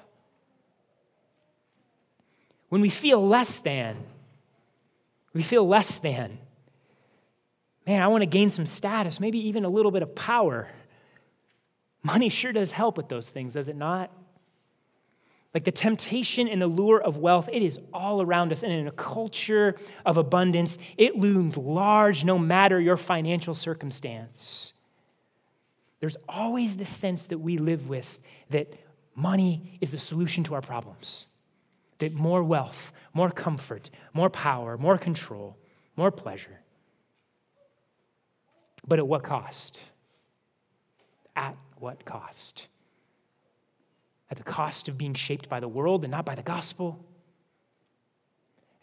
When 2.69 2.79
we 2.79 2.89
feel 2.89 3.27
less 3.27 3.59
than, 3.59 3.97
we 5.33 5.43
feel 5.43 5.67
less 5.67 5.99
than 5.99 6.37
man, 7.85 8.01
I 8.01 8.07
want 8.07 8.21
to 8.21 8.27
gain 8.27 8.49
some 8.49 8.65
status, 8.65 9.19
maybe 9.19 9.47
even 9.49 9.65
a 9.65 9.69
little 9.69 9.91
bit 9.91 10.01
of 10.01 10.15
power. 10.15 10.69
Money 12.03 12.29
sure 12.29 12.53
does 12.53 12.71
help 12.71 12.95
with 12.95 13.09
those 13.09 13.29
things, 13.29 13.53
does 13.53 13.67
it 13.67 13.75
not? 13.75 14.11
Like 15.53 15.65
the 15.65 15.71
temptation 15.71 16.47
and 16.47 16.61
the 16.61 16.67
lure 16.67 17.01
of 17.01 17.17
wealth, 17.17 17.49
it 17.51 17.61
is 17.61 17.77
all 17.93 18.21
around 18.21 18.53
us. 18.53 18.63
And 18.63 18.71
in 18.71 18.87
a 18.87 18.91
culture 18.91 19.75
of 20.05 20.17
abundance, 20.17 20.77
it 20.97 21.15
looms 21.15 21.57
large 21.57 22.23
no 22.23 22.37
matter 22.37 22.79
your 22.79 22.97
financial 22.97 23.53
circumstance. 23.53 24.73
There's 25.99 26.17
always 26.27 26.77
the 26.77 26.85
sense 26.85 27.23
that 27.23 27.37
we 27.37 27.57
live 27.57 27.89
with 27.89 28.17
that 28.49 28.73
money 29.13 29.77
is 29.81 29.91
the 29.91 29.99
solution 29.99 30.43
to 30.45 30.53
our 30.53 30.61
problems. 30.61 31.27
That 31.99 32.13
more 32.13 32.43
wealth, 32.43 32.91
more 33.13 33.29
comfort, 33.29 33.89
more 34.13 34.29
power, 34.29 34.77
more 34.77 34.97
control, 34.97 35.57
more 35.95 36.11
pleasure 36.11 36.61
but 38.87 38.99
at 38.99 39.07
what 39.07 39.23
cost? 39.23 39.79
At 41.35 41.55
what 41.77 42.03
cost? 42.05 42.67
At 44.31 44.37
the 44.37 44.43
cost 44.43 44.87
of 44.87 44.97
being 44.97 45.13
shaped 45.13 45.49
by 45.49 45.59
the 45.59 45.67
world 45.67 46.03
and 46.03 46.11
not 46.11 46.25
by 46.25 46.35
the 46.35 46.41
gospel? 46.41 47.05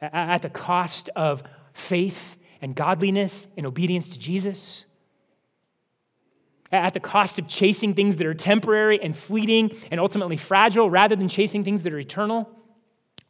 At 0.00 0.42
the 0.42 0.50
cost 0.50 1.08
of 1.16 1.42
faith 1.72 2.36
and 2.60 2.74
godliness 2.74 3.48
and 3.56 3.66
obedience 3.66 4.08
to 4.10 4.18
Jesus? 4.18 4.84
At 6.70 6.92
the 6.92 7.00
cost 7.00 7.38
of 7.38 7.48
chasing 7.48 7.94
things 7.94 8.16
that 8.16 8.26
are 8.26 8.34
temporary 8.34 9.02
and 9.02 9.16
fleeting 9.16 9.74
and 9.90 9.98
ultimately 9.98 10.36
fragile 10.36 10.90
rather 10.90 11.16
than 11.16 11.30
chasing 11.30 11.64
things 11.64 11.82
that 11.82 11.94
are 11.94 11.98
eternal? 11.98 12.50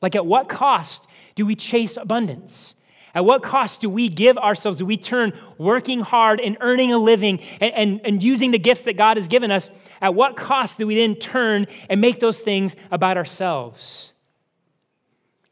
Like, 0.03 0.17
at 0.17 0.27
what 0.27 0.49
cost 0.49 1.07
do 1.37 1.47
we 1.47 1.55
chase 1.55 1.97
abundance? 1.97 2.75
At 3.19 3.25
what 3.25 3.43
cost 3.43 3.81
do 3.81 3.91
we 3.91 4.09
give 4.09 4.39
ourselves? 4.39 4.79
Do 4.79 4.87
we 4.87 4.97
turn 4.97 5.33
working 5.59 5.99
hard 5.99 6.41
and 6.41 6.57
earning 6.61 6.93
a 6.93 6.99
living 6.99 7.41
and, 7.61 7.75
and, 7.75 8.01
and, 8.05 8.23
using 8.23 8.53
the 8.53 8.61
gifts 8.61 8.83
that 8.83 8.97
God 8.97 9.17
has 9.17 9.27
given 9.27 9.51
us? 9.51 9.71
At 10.01 10.15
what 10.15 10.37
cost 10.37 10.79
do 10.79 10.87
we 10.87 10.95
then 10.95 11.17
turn 11.17 11.67
and 11.91 12.01
make 12.01 12.21
those 12.21 12.41
things 12.41 12.77
about 12.93 13.17
ourselves? 13.17 14.15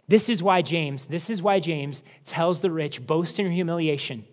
This 0.06 0.28
is 0.28 0.44
why 0.44 0.62
James, 0.62 1.06
this 1.06 1.28
is 1.28 1.42
why 1.42 1.58
James 1.58 2.04
tells 2.24 2.60
the 2.60 2.70
rich, 2.70 3.04
boast 3.04 3.40
in 3.40 3.50
humiliation. 3.50 4.24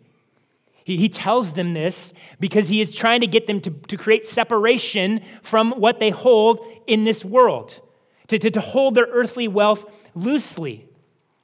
He, 0.84 0.98
he 0.98 1.10
tells 1.10 1.54
them 1.54 1.74
this 1.74 2.14
because 2.40 2.70
he 2.70 2.82
is 2.82 2.94
trying 2.94 3.22
to 3.22 3.28
get 3.28 3.48
them 3.48 3.62
to, 3.62 3.72
to 3.72 3.98
create 3.98 4.28
separation 4.28 5.22
from 5.42 5.72
what 5.72 6.00
they 6.00 6.12
hold 6.12 6.60
in 6.86 7.04
this 7.04 7.26
world, 7.26 7.82
to, 8.28 8.38
to, 8.38 8.52
to 8.52 8.62
hold 8.62 8.94
their 8.94 9.08
earthly 9.08 9.48
wealth 9.48 9.86
loosely 10.14 10.88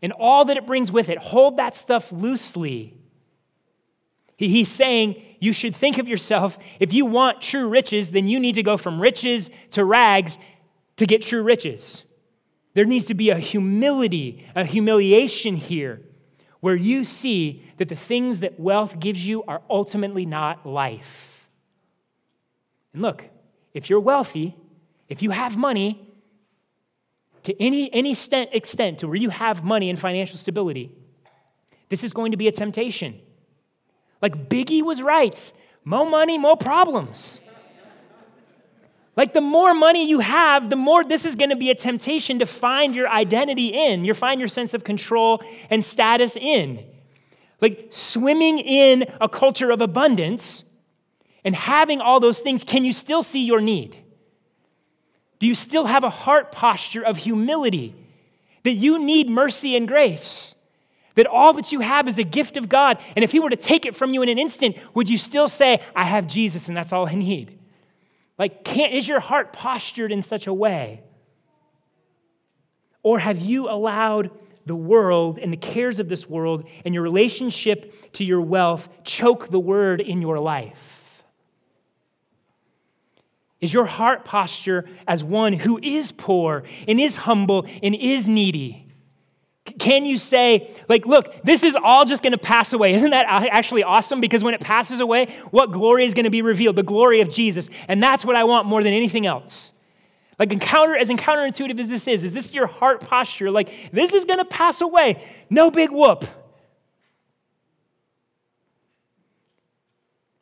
and 0.02 0.12
all 0.14 0.46
that 0.46 0.58
it 0.58 0.66
brings 0.66 0.92
with 0.92 1.10
it. 1.10 1.18
Hold 1.18 1.58
that 1.58 1.76
stuff 1.76 2.12
loosely. 2.12 2.96
He's 4.38 4.70
saying 4.70 5.22
you 5.40 5.52
should 5.52 5.76
think 5.76 5.98
of 5.98 6.08
yourself, 6.08 6.58
if 6.80 6.94
you 6.94 7.06
want 7.06 7.42
true 7.42 7.68
riches, 7.68 8.12
then 8.12 8.28
you 8.28 8.40
need 8.40 8.56
to 8.56 8.64
go 8.64 8.78
from 8.78 9.02
riches 9.02 9.50
to 9.72 9.84
rags 9.84 10.38
to 10.98 11.06
get 11.06 11.22
true 11.22 11.44
riches. 11.44 12.04
There 12.74 12.86
needs 12.86 13.06
to 13.06 13.14
be 13.14 13.32
a 13.32 13.38
humility, 13.38 14.46
a 14.56 14.64
humiliation 14.64 15.56
here, 15.56 16.02
where 16.62 16.76
you 16.76 17.04
see 17.04 17.64
that 17.78 17.90
the 17.90 17.96
things 17.96 18.40
that 18.40 18.60
wealth 18.60 19.00
gives 19.00 19.26
you 19.26 19.44
are 19.44 19.62
ultimately 19.70 20.26
not 20.26 20.66
life. 20.66 21.50
And 22.94 23.02
look, 23.02 23.26
if 23.74 23.90
you're 23.90 24.00
wealthy, 24.00 24.56
if 25.08 25.22
you 25.22 25.32
have 25.32 25.58
money, 25.58 26.09
to 27.44 27.62
any, 27.62 27.92
any 27.94 28.12
extent 28.12 29.00
to 29.00 29.08
where 29.08 29.16
you 29.16 29.30
have 29.30 29.64
money 29.64 29.90
and 29.90 30.00
financial 30.00 30.38
stability, 30.38 30.92
this 31.90 32.04
is 32.04 32.14
going 32.14 32.32
to 32.32 32.38
be 32.38 32.48
a 32.48 32.52
temptation. 32.52 33.20
Like 34.22 34.50
Biggie 34.50 34.84
was 34.84 35.02
right 35.02 35.52
more 35.86 36.08
money, 36.08 36.38
more 36.38 36.58
problems. 36.58 37.42
Like 39.16 39.34
the 39.34 39.42
more 39.42 39.74
money 39.74 40.08
you 40.08 40.20
have, 40.20 40.70
the 40.70 40.76
more 40.76 41.04
this 41.04 41.26
is 41.26 41.36
going 41.36 41.50
to 41.50 41.56
be 41.56 41.72
a 41.72 41.76
temptation 41.76 42.40
to 42.40 42.46
find 42.46 42.96
your 42.96 43.10
identity 43.10 43.68
in, 43.68 44.06
you 44.06 44.14
find 44.14 44.40
your 44.40 44.48
sense 44.48 44.74
of 44.74 44.84
control 44.84 45.44
and 45.70 45.84
status 45.84 46.36
in. 46.36 46.86
Like 47.60 47.88
swimming 47.90 48.60
in 48.60 49.06
a 49.20 49.28
culture 49.28 49.72
of 49.72 49.82
abundance 49.82 50.64
and 51.44 51.56
having 51.56 52.00
all 52.02 52.20
those 52.20 52.40
things, 52.40 52.64
can 52.64 52.86
you 52.86 52.94
still 52.94 53.24
see 53.24 53.44
your 53.44 53.60
need? 53.60 53.98
Do 55.40 55.48
you 55.48 55.56
still 55.56 55.86
have 55.86 56.04
a 56.04 56.10
heart 56.10 56.52
posture 56.52 57.04
of 57.04 57.18
humility 57.18 57.96
that 58.64 58.74
you 58.74 59.00
need 59.00 59.30
mercy 59.30 59.76
and 59.76 59.88
grace? 59.88 60.54
That 61.16 61.28
all 61.28 61.54
that 61.54 61.72
you 61.72 61.80
have 61.80 62.08
is 62.08 62.20
a 62.20 62.24
gift 62.24 62.56
of 62.56 62.70
God, 62.70 62.98
and 63.16 63.24
if 63.24 63.32
He 63.32 63.40
were 63.40 63.50
to 63.50 63.56
take 63.56 63.86
it 63.86 63.96
from 63.96 64.14
you 64.14 64.22
in 64.22 64.30
an 64.30 64.38
instant, 64.38 64.78
would 64.94 65.10
you 65.10 65.18
still 65.18 65.48
say, 65.48 65.82
I 65.96 66.04
have 66.06 66.28
Jesus 66.28 66.68
and 66.68 66.78
that's 66.78 66.94
all 66.94 67.08
I 67.08 67.16
need? 67.16 67.58
Like, 68.38 68.64
can't, 68.64 68.94
is 68.94 69.08
your 69.08 69.20
heart 69.20 69.52
postured 69.52 70.12
in 70.12 70.22
such 70.22 70.48
a 70.48 70.54
way? 70.54 71.02
Or 73.04 73.20
have 73.20 73.40
you 73.40 73.70
allowed 73.70 74.32
the 74.66 74.76
world 74.76 75.40
and 75.40 75.52
the 75.52 75.58
cares 75.58 76.00
of 76.00 76.10
this 76.10 76.28
world 76.28 76.70
and 76.86 76.94
your 76.94 77.04
relationship 77.04 78.14
to 78.14 78.24
your 78.24 78.42
wealth 78.42 78.88
choke 79.04 79.50
the 79.50 79.60
word 79.60 80.00
in 80.00 80.22
your 80.22 80.40
life? 80.40 80.99
Is 83.62 83.74
your 83.74 83.86
heart 83.86 84.24
posture 84.24 84.88
as 85.08 85.24
one 85.24 85.54
who 85.54 85.80
is 85.82 86.12
poor 86.12 86.64
and 86.88 87.00
is 87.00 87.18
humble 87.18 87.66
and 87.84 87.94
is 87.94 88.28
needy? 88.28 88.86
Can 89.78 90.06
you 90.06 90.18
say, 90.18 90.72
like, 90.88 91.06
look, 91.06 91.44
this 91.44 91.64
is 91.64 91.78
all 91.82 92.06
just 92.06 92.24
going 92.24 92.32
to 92.32 92.40
pass 92.40 92.74
away? 92.74 92.94
Isn't 92.94 93.12
that 93.12 93.26
actually 93.28 93.84
awesome? 93.84 94.20
Because 94.22 94.44
when 94.44 94.54
it 94.54 94.62
passes 94.62 95.00
away, 95.00 95.28
what 95.52 95.72
glory 95.72 96.06
is 96.06 96.14
going 96.14 96.24
to 96.24 96.32
be 96.32 96.42
revealed? 96.42 96.76
The 96.76 96.84
glory 96.84 97.22
of 97.22 97.30
Jesus. 97.30 97.70
And 97.88 98.02
that's 98.02 98.26
what 98.26 98.36
I 98.36 98.46
want 98.46 98.66
more 98.66 98.82
than 98.82 98.94
anything 98.94 99.26
else. 99.26 99.74
Like, 100.40 100.54
encounter, 100.54 100.96
as 100.96 101.10
counterintuitive 101.10 101.80
as 101.80 101.90
this 101.90 102.08
is, 102.08 102.24
is 102.24 102.34
this 102.34 102.54
your 102.54 102.66
heart 102.66 103.02
posture? 103.02 103.52
Like, 103.52 103.70
this 103.92 104.14
is 104.14 104.24
going 104.24 104.40
to 104.40 104.46
pass 104.46 104.82
away. 104.82 105.22
No 105.50 105.70
big 105.70 105.92
whoop. 105.92 106.26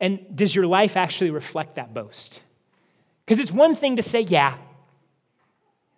And 0.00 0.20
does 0.36 0.54
your 0.54 0.68
life 0.68 0.96
actually 0.96 1.30
reflect 1.30 1.74
that 1.74 1.92
boast? 1.92 2.42
Because 3.28 3.40
it's 3.40 3.52
one 3.52 3.74
thing 3.74 3.96
to 3.96 4.02
say, 4.02 4.22
yeah, 4.22 4.56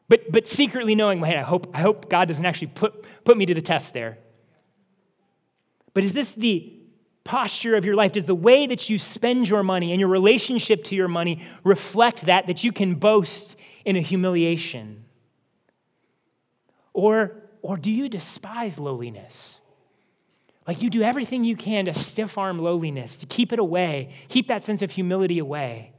but, 0.09 0.33
but 0.33 0.49
secretly 0.49 0.97
knowing, 0.97 1.23
hey, 1.23 1.37
I 1.37 1.43
hope, 1.43 1.71
I 1.73 1.81
hope 1.81 2.11
God 2.11 2.27
doesn't 2.27 2.45
actually 2.45 2.73
put, 2.75 3.05
put 3.23 3.37
me 3.37 3.47
to 3.47 3.55
the 3.55 3.61
test 3.61 3.95
there. 3.95 4.19
But 5.95 6.03
is 6.03 6.13
this 6.13 6.33
the 6.33 6.73
posture 7.23 7.77
of 7.77 7.85
your 7.85 7.95
life? 7.95 8.11
Does 8.11 8.27
the 8.27 8.35
way 8.35 8.67
that 8.67 8.91
you 8.91 8.99
spend 8.99 9.49
your 9.49 9.63
money 9.63 9.93
and 9.93 10.01
your 10.01 10.09
relationship 10.09 10.83
to 10.87 10.97
your 10.97 11.07
money 11.07 11.45
reflect 11.63 12.23
that, 12.23 12.49
that 12.49 12.65
you 12.65 12.73
can 12.73 12.97
boast 12.97 13.55
in 13.85 13.95
a 13.95 14.01
humiliation? 14.01 15.05
Or, 16.93 17.45
or 17.63 17.77
do 17.77 17.93
you 17.93 18.09
despise 18.09 18.77
lowliness? 18.77 19.61
Like 20.67 20.83
you 20.83 20.91
do 20.91 21.05
everything 21.05 21.45
you 21.45 21.55
can 21.55 21.85
to 21.85 21.95
stiff 21.95 22.37
arm 22.37 22.59
lowliness, 22.59 23.19
to 23.19 23.27
keep 23.27 23.53
it 23.53 23.61
away, 23.61 24.13
keep 24.27 24.49
that 24.49 24.65
sense 24.65 24.83
of 24.83 24.91
humility 24.91 25.39
away. 25.39 25.93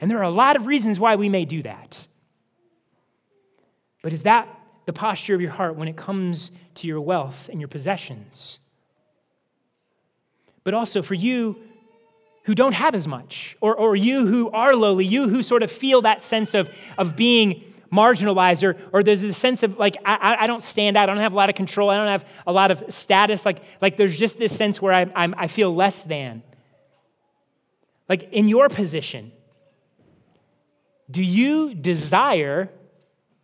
And 0.00 0.10
there 0.10 0.18
are 0.18 0.24
a 0.24 0.30
lot 0.30 0.56
of 0.56 0.66
reasons 0.66 1.00
why 1.00 1.16
we 1.16 1.28
may 1.28 1.44
do 1.44 1.62
that. 1.62 2.06
But 4.02 4.12
is 4.12 4.22
that 4.22 4.48
the 4.84 4.92
posture 4.92 5.34
of 5.34 5.40
your 5.40 5.50
heart 5.50 5.76
when 5.76 5.88
it 5.88 5.96
comes 5.96 6.50
to 6.76 6.86
your 6.86 7.00
wealth 7.00 7.48
and 7.50 7.60
your 7.60 7.68
possessions? 7.68 8.60
But 10.64 10.74
also 10.74 11.02
for 11.02 11.14
you 11.14 11.56
who 12.44 12.54
don't 12.54 12.74
have 12.74 12.94
as 12.94 13.08
much, 13.08 13.56
or, 13.60 13.74
or 13.74 13.96
you 13.96 14.26
who 14.26 14.50
are 14.50 14.76
lowly, 14.76 15.04
you 15.04 15.28
who 15.28 15.42
sort 15.42 15.62
of 15.62 15.70
feel 15.70 16.02
that 16.02 16.22
sense 16.22 16.54
of, 16.54 16.68
of 16.96 17.16
being 17.16 17.64
marginalized 17.92 18.62
or, 18.62 18.76
or 18.92 19.02
there's 19.02 19.22
a 19.22 19.32
sense 19.32 19.62
of 19.62 19.78
like 19.78 19.96
I, 20.04 20.36
I 20.40 20.46
don't 20.46 20.62
stand 20.62 20.96
out 20.96 21.08
i 21.08 21.12
don't 21.12 21.22
have 21.22 21.32
a 21.32 21.36
lot 21.36 21.48
of 21.48 21.54
control 21.54 21.88
i 21.88 21.96
don't 21.96 22.08
have 22.08 22.24
a 22.46 22.52
lot 22.52 22.70
of 22.70 22.92
status 22.92 23.44
like, 23.44 23.62
like 23.80 23.96
there's 23.96 24.16
just 24.16 24.38
this 24.38 24.54
sense 24.54 24.82
where 24.82 24.92
I, 24.92 25.10
I'm, 25.14 25.34
I 25.38 25.46
feel 25.46 25.74
less 25.74 26.02
than 26.02 26.42
like 28.08 28.32
in 28.32 28.48
your 28.48 28.68
position 28.68 29.32
do 31.10 31.22
you 31.22 31.74
desire 31.74 32.70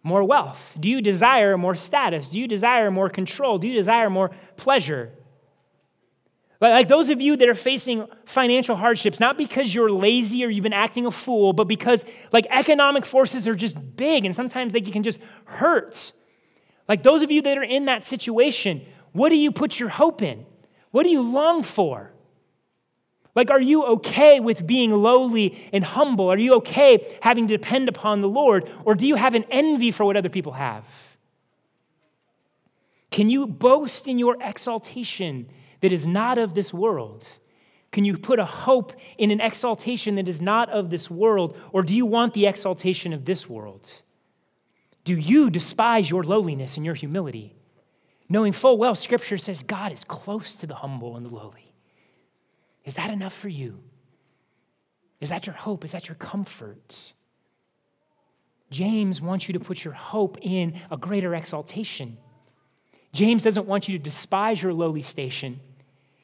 more 0.02 0.24
wealth 0.24 0.76
do 0.78 0.88
you 0.88 1.00
desire 1.00 1.56
more 1.56 1.74
status 1.74 2.30
do 2.30 2.40
you 2.40 2.48
desire 2.48 2.90
more 2.90 3.08
control 3.08 3.58
do 3.58 3.68
you 3.68 3.74
desire 3.74 4.10
more 4.10 4.30
pleasure 4.56 5.12
like 6.70 6.86
those 6.86 7.10
of 7.10 7.20
you 7.20 7.36
that 7.36 7.48
are 7.48 7.56
facing 7.56 8.06
financial 8.24 8.76
hardships, 8.76 9.18
not 9.18 9.36
because 9.36 9.74
you're 9.74 9.90
lazy 9.90 10.44
or 10.44 10.48
you've 10.48 10.62
been 10.62 10.72
acting 10.72 11.06
a 11.06 11.10
fool, 11.10 11.52
but 11.52 11.66
because 11.66 12.04
like 12.30 12.46
economic 12.50 13.04
forces 13.04 13.48
are 13.48 13.56
just 13.56 13.76
big 13.96 14.24
and 14.24 14.36
sometimes 14.36 14.72
they 14.72 14.80
can 14.80 15.02
just 15.02 15.18
hurt. 15.44 16.12
Like 16.88 17.02
those 17.02 17.22
of 17.22 17.32
you 17.32 17.42
that 17.42 17.58
are 17.58 17.64
in 17.64 17.86
that 17.86 18.04
situation, 18.04 18.86
what 19.10 19.30
do 19.30 19.34
you 19.34 19.50
put 19.50 19.80
your 19.80 19.88
hope 19.88 20.22
in? 20.22 20.46
What 20.92 21.02
do 21.02 21.08
you 21.08 21.20
long 21.20 21.64
for? 21.64 22.11
Like, 23.34 23.50
are 23.50 23.60
you 23.60 23.84
okay 23.84 24.40
with 24.40 24.66
being 24.66 24.92
lowly 24.92 25.68
and 25.72 25.82
humble? 25.82 26.30
Are 26.30 26.38
you 26.38 26.54
okay 26.56 27.18
having 27.22 27.48
to 27.48 27.56
depend 27.56 27.88
upon 27.88 28.20
the 28.20 28.28
Lord? 28.28 28.70
Or 28.84 28.94
do 28.94 29.06
you 29.06 29.14
have 29.14 29.34
an 29.34 29.44
envy 29.50 29.90
for 29.90 30.04
what 30.04 30.16
other 30.16 30.28
people 30.28 30.52
have? 30.52 30.84
Can 33.10 33.30
you 33.30 33.46
boast 33.46 34.06
in 34.06 34.18
your 34.18 34.36
exaltation 34.40 35.48
that 35.80 35.92
is 35.92 36.06
not 36.06 36.38
of 36.38 36.54
this 36.54 36.72
world? 36.74 37.28
Can 37.90 38.04
you 38.04 38.16
put 38.16 38.38
a 38.38 38.44
hope 38.44 38.94
in 39.18 39.30
an 39.30 39.40
exaltation 39.40 40.14
that 40.16 40.28
is 40.28 40.40
not 40.40 40.70
of 40.70 40.90
this 40.90 41.10
world? 41.10 41.56
Or 41.72 41.82
do 41.82 41.94
you 41.94 42.06
want 42.06 42.34
the 42.34 42.46
exaltation 42.46 43.12
of 43.12 43.24
this 43.24 43.48
world? 43.48 43.90
Do 45.04 45.16
you 45.16 45.50
despise 45.50 46.08
your 46.08 46.22
lowliness 46.22 46.76
and 46.76 46.86
your 46.86 46.94
humility? 46.94 47.54
Knowing 48.28 48.52
full 48.52 48.78
well, 48.78 48.94
Scripture 48.94 49.36
says 49.36 49.62
God 49.62 49.92
is 49.92 50.04
close 50.04 50.56
to 50.56 50.66
the 50.66 50.74
humble 50.74 51.16
and 51.16 51.26
the 51.26 51.34
lowly. 51.34 51.71
Is 52.84 52.94
that 52.94 53.10
enough 53.10 53.34
for 53.34 53.48
you? 53.48 53.78
Is 55.20 55.28
that 55.28 55.46
your 55.46 55.54
hope? 55.54 55.84
Is 55.84 55.92
that 55.92 56.08
your 56.08 56.16
comfort? 56.16 57.12
James 58.70 59.20
wants 59.20 59.48
you 59.48 59.52
to 59.52 59.60
put 59.60 59.84
your 59.84 59.94
hope 59.94 60.38
in 60.40 60.80
a 60.90 60.96
greater 60.96 61.34
exaltation. 61.34 62.16
James 63.12 63.42
doesn't 63.42 63.66
want 63.66 63.88
you 63.88 63.98
to 63.98 64.02
despise 64.02 64.62
your 64.62 64.72
lowly 64.72 65.02
station. 65.02 65.60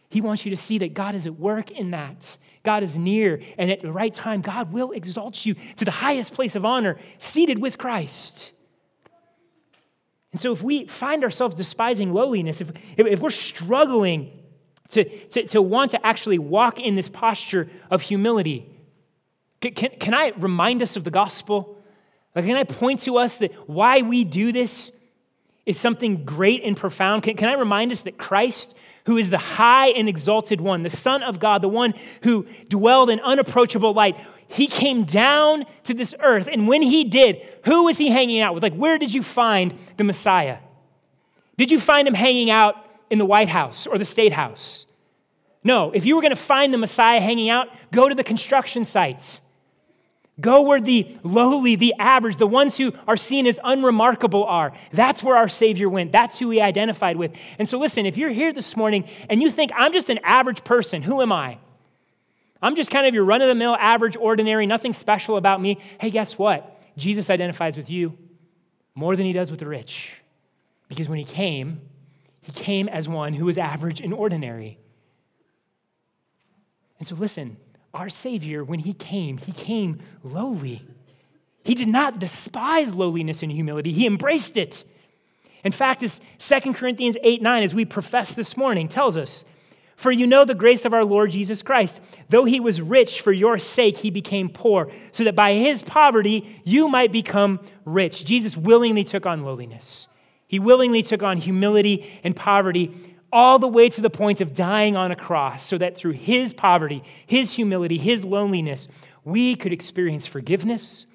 He 0.08 0.20
wants 0.22 0.44
you 0.44 0.50
to 0.50 0.56
see 0.56 0.78
that 0.78 0.94
God 0.94 1.14
is 1.14 1.26
at 1.26 1.38
work 1.38 1.70
in 1.70 1.90
that. 1.90 2.38
God 2.64 2.82
is 2.82 2.96
near, 2.96 3.40
and 3.58 3.70
at 3.70 3.80
the 3.80 3.92
right 3.92 4.12
time, 4.12 4.40
God 4.40 4.72
will 4.72 4.92
exalt 4.92 5.44
you 5.44 5.54
to 5.76 5.84
the 5.84 5.90
highest 5.90 6.32
place 6.32 6.56
of 6.56 6.64
honor, 6.64 6.98
seated 7.18 7.58
with 7.58 7.78
Christ. 7.78 8.52
And 10.32 10.40
so, 10.40 10.52
if 10.52 10.62
we 10.62 10.86
find 10.86 11.24
ourselves 11.24 11.54
despising 11.54 12.12
lowliness, 12.12 12.60
if, 12.60 12.72
if 12.96 13.20
we're 13.20 13.30
struggling 13.30 14.37
to, 14.90 15.04
to, 15.04 15.46
to 15.48 15.62
want 15.62 15.90
to 15.92 16.06
actually 16.06 16.38
walk 16.38 16.80
in 16.80 16.96
this 16.96 17.08
posture 17.08 17.68
of 17.90 18.02
humility, 18.02 18.68
can, 19.60 19.74
can, 19.74 19.90
can 19.98 20.14
I 20.14 20.32
remind 20.38 20.82
us 20.82 20.96
of 20.96 21.04
the 21.04 21.10
gospel? 21.10 21.78
Like, 22.34 22.44
can 22.44 22.56
I 22.56 22.64
point 22.64 23.00
to 23.00 23.18
us 23.18 23.38
that 23.38 23.52
why 23.68 24.02
we 24.02 24.24
do 24.24 24.52
this 24.52 24.92
is 25.66 25.78
something 25.78 26.24
great 26.24 26.62
and 26.64 26.76
profound? 26.76 27.24
Can, 27.24 27.36
can 27.36 27.48
I 27.48 27.54
remind 27.54 27.92
us 27.92 28.02
that 28.02 28.16
Christ 28.16 28.74
who 29.08 29.16
is 29.16 29.30
the 29.30 29.38
high 29.38 29.88
and 29.88 30.06
exalted 30.06 30.60
one, 30.60 30.82
the 30.82 30.90
Son 30.90 31.22
of 31.22 31.40
God, 31.40 31.62
the 31.62 31.68
one 31.68 31.94
who 32.24 32.46
dwelled 32.68 33.08
in 33.08 33.20
unapproachable 33.20 33.94
light. 33.94 34.14
He 34.48 34.66
came 34.66 35.04
down 35.04 35.64
to 35.84 35.94
this 35.94 36.14
earth, 36.20 36.46
and 36.52 36.68
when 36.68 36.82
he 36.82 37.04
did, 37.04 37.40
who 37.64 37.84
was 37.84 37.96
he 37.96 38.10
hanging 38.10 38.42
out 38.42 38.52
with? 38.52 38.62
Like, 38.62 38.74
where 38.74 38.98
did 38.98 39.14
you 39.14 39.22
find 39.22 39.72
the 39.96 40.04
Messiah? 40.04 40.58
Did 41.56 41.70
you 41.70 41.80
find 41.80 42.06
him 42.06 42.12
hanging 42.12 42.50
out 42.50 42.76
in 43.10 43.18
the 43.18 43.24
White 43.24 43.48
House 43.48 43.86
or 43.86 43.98
the 43.98 44.04
State 44.04 44.32
House? 44.32 44.86
No, 45.64 45.90
if 45.90 46.06
you 46.06 46.16
were 46.16 46.22
going 46.22 46.34
to 46.34 46.36
find 46.36 46.72
the 46.72 46.78
Messiah 46.78 47.20
hanging 47.20 47.50
out, 47.50 47.68
go 47.92 48.08
to 48.08 48.14
the 48.14 48.24
construction 48.24 48.84
sites. 48.84 49.40
Go 50.40 50.62
where 50.62 50.80
the 50.80 51.16
lowly, 51.24 51.74
the 51.74 51.94
average, 51.98 52.36
the 52.36 52.46
ones 52.46 52.76
who 52.76 52.92
are 53.08 53.16
seen 53.16 53.46
as 53.46 53.58
unremarkable 53.64 54.44
are. 54.44 54.72
That's 54.92 55.22
where 55.22 55.36
our 55.36 55.48
Savior 55.48 55.88
went. 55.88 56.12
That's 56.12 56.38
who 56.38 56.50
he 56.50 56.60
identified 56.60 57.16
with. 57.16 57.32
And 57.58 57.68
so, 57.68 57.76
listen, 57.78 58.06
if 58.06 58.16
you're 58.16 58.30
here 58.30 58.52
this 58.52 58.76
morning 58.76 59.08
and 59.28 59.42
you 59.42 59.50
think, 59.50 59.72
I'm 59.74 59.92
just 59.92 60.10
an 60.10 60.20
average 60.22 60.62
person, 60.62 61.02
who 61.02 61.22
am 61.22 61.32
I? 61.32 61.58
I'm 62.62 62.76
just 62.76 62.90
kind 62.90 63.06
of 63.06 63.14
your 63.14 63.24
run 63.24 63.42
of 63.42 63.48
the 63.48 63.54
mill, 63.54 63.74
average, 63.74 64.16
ordinary, 64.16 64.66
nothing 64.66 64.92
special 64.92 65.36
about 65.36 65.60
me. 65.60 65.78
Hey, 66.00 66.10
guess 66.10 66.38
what? 66.38 66.80
Jesus 66.96 67.30
identifies 67.30 67.76
with 67.76 67.90
you 67.90 68.16
more 68.94 69.16
than 69.16 69.26
he 69.26 69.32
does 69.32 69.50
with 69.50 69.60
the 69.60 69.66
rich. 69.66 70.12
Because 70.88 71.08
when 71.08 71.18
he 71.18 71.24
came, 71.24 71.80
he 72.48 72.52
came 72.52 72.88
as 72.88 73.06
one 73.06 73.34
who 73.34 73.44
was 73.44 73.58
average 73.58 74.00
and 74.00 74.14
ordinary. 74.14 74.78
And 76.98 77.06
so, 77.06 77.14
listen, 77.14 77.58
our 77.92 78.08
Savior, 78.08 78.64
when 78.64 78.78
He 78.78 78.94
came, 78.94 79.36
He 79.36 79.52
came 79.52 79.98
lowly. 80.22 80.82
He 81.62 81.74
did 81.74 81.88
not 81.88 82.18
despise 82.18 82.94
lowliness 82.94 83.42
and 83.42 83.52
humility, 83.52 83.92
He 83.92 84.06
embraced 84.06 84.56
it. 84.56 84.82
In 85.62 85.72
fact, 85.72 86.02
as 86.02 86.22
2 86.38 86.72
Corinthians 86.72 87.18
8 87.22 87.42
9, 87.42 87.62
as 87.62 87.74
we 87.74 87.84
profess 87.84 88.34
this 88.34 88.56
morning, 88.56 88.88
tells 88.88 89.18
us, 89.18 89.44
For 89.96 90.10
you 90.10 90.26
know 90.26 90.46
the 90.46 90.54
grace 90.54 90.86
of 90.86 90.94
our 90.94 91.04
Lord 91.04 91.30
Jesus 91.30 91.60
Christ. 91.60 92.00
Though 92.30 92.46
he 92.46 92.60
was 92.60 92.80
rich, 92.80 93.20
for 93.20 93.32
your 93.32 93.58
sake 93.58 93.98
he 93.98 94.08
became 94.08 94.48
poor, 94.48 94.90
so 95.12 95.24
that 95.24 95.34
by 95.36 95.52
his 95.52 95.82
poverty 95.82 96.62
you 96.64 96.88
might 96.88 97.12
become 97.12 97.60
rich. 97.84 98.24
Jesus 98.24 98.56
willingly 98.56 99.04
took 99.04 99.26
on 99.26 99.44
lowliness. 99.44 100.08
He 100.48 100.58
willingly 100.58 101.02
took 101.02 101.22
on 101.22 101.36
humility 101.36 102.10
and 102.24 102.34
poverty 102.34 102.92
all 103.30 103.58
the 103.58 103.68
way 103.68 103.90
to 103.90 104.00
the 104.00 104.10
point 104.10 104.40
of 104.40 104.54
dying 104.54 104.96
on 104.96 105.12
a 105.12 105.16
cross, 105.16 105.62
so 105.62 105.76
that 105.76 105.96
through 105.96 106.12
his 106.12 106.54
poverty, 106.54 107.04
his 107.26 107.52
humility, 107.52 107.98
his 107.98 108.24
loneliness, 108.24 108.88
we 109.24 109.54
could 109.54 109.72
experience 109.72 110.26
forgiveness 110.26 111.06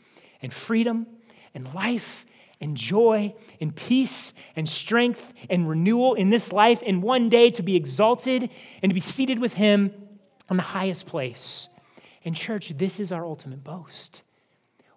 and 0.42 0.54
freedom 0.54 1.08
and 1.56 1.74
life 1.74 2.26
and 2.62 2.78
joy 2.78 3.34
and 3.60 3.76
peace 3.76 4.34
and 4.56 4.70
strength 4.70 5.34
and 5.50 5.68
renewal 5.68 6.14
in 6.14 6.30
this 6.30 6.52
life, 6.52 6.84
and 6.86 7.02
one 7.02 7.30
day 7.30 7.50
to 7.50 7.64
be 7.64 7.76
exalted 7.76 8.50
and 8.84 8.90
to 8.92 8.94
be 8.94 9.00
seated 9.00 9.40
with 9.40 9.56
him 9.56 9.92
on 10.50 10.58
the 10.58 10.64
highest 10.64 11.08
place. 11.08 11.68
And, 12.24 12.36
church, 12.36 12.72
this 12.78 13.00
is 13.00 13.12
our 13.12 13.26
ultimate 13.26 13.64
boast. 13.64 14.22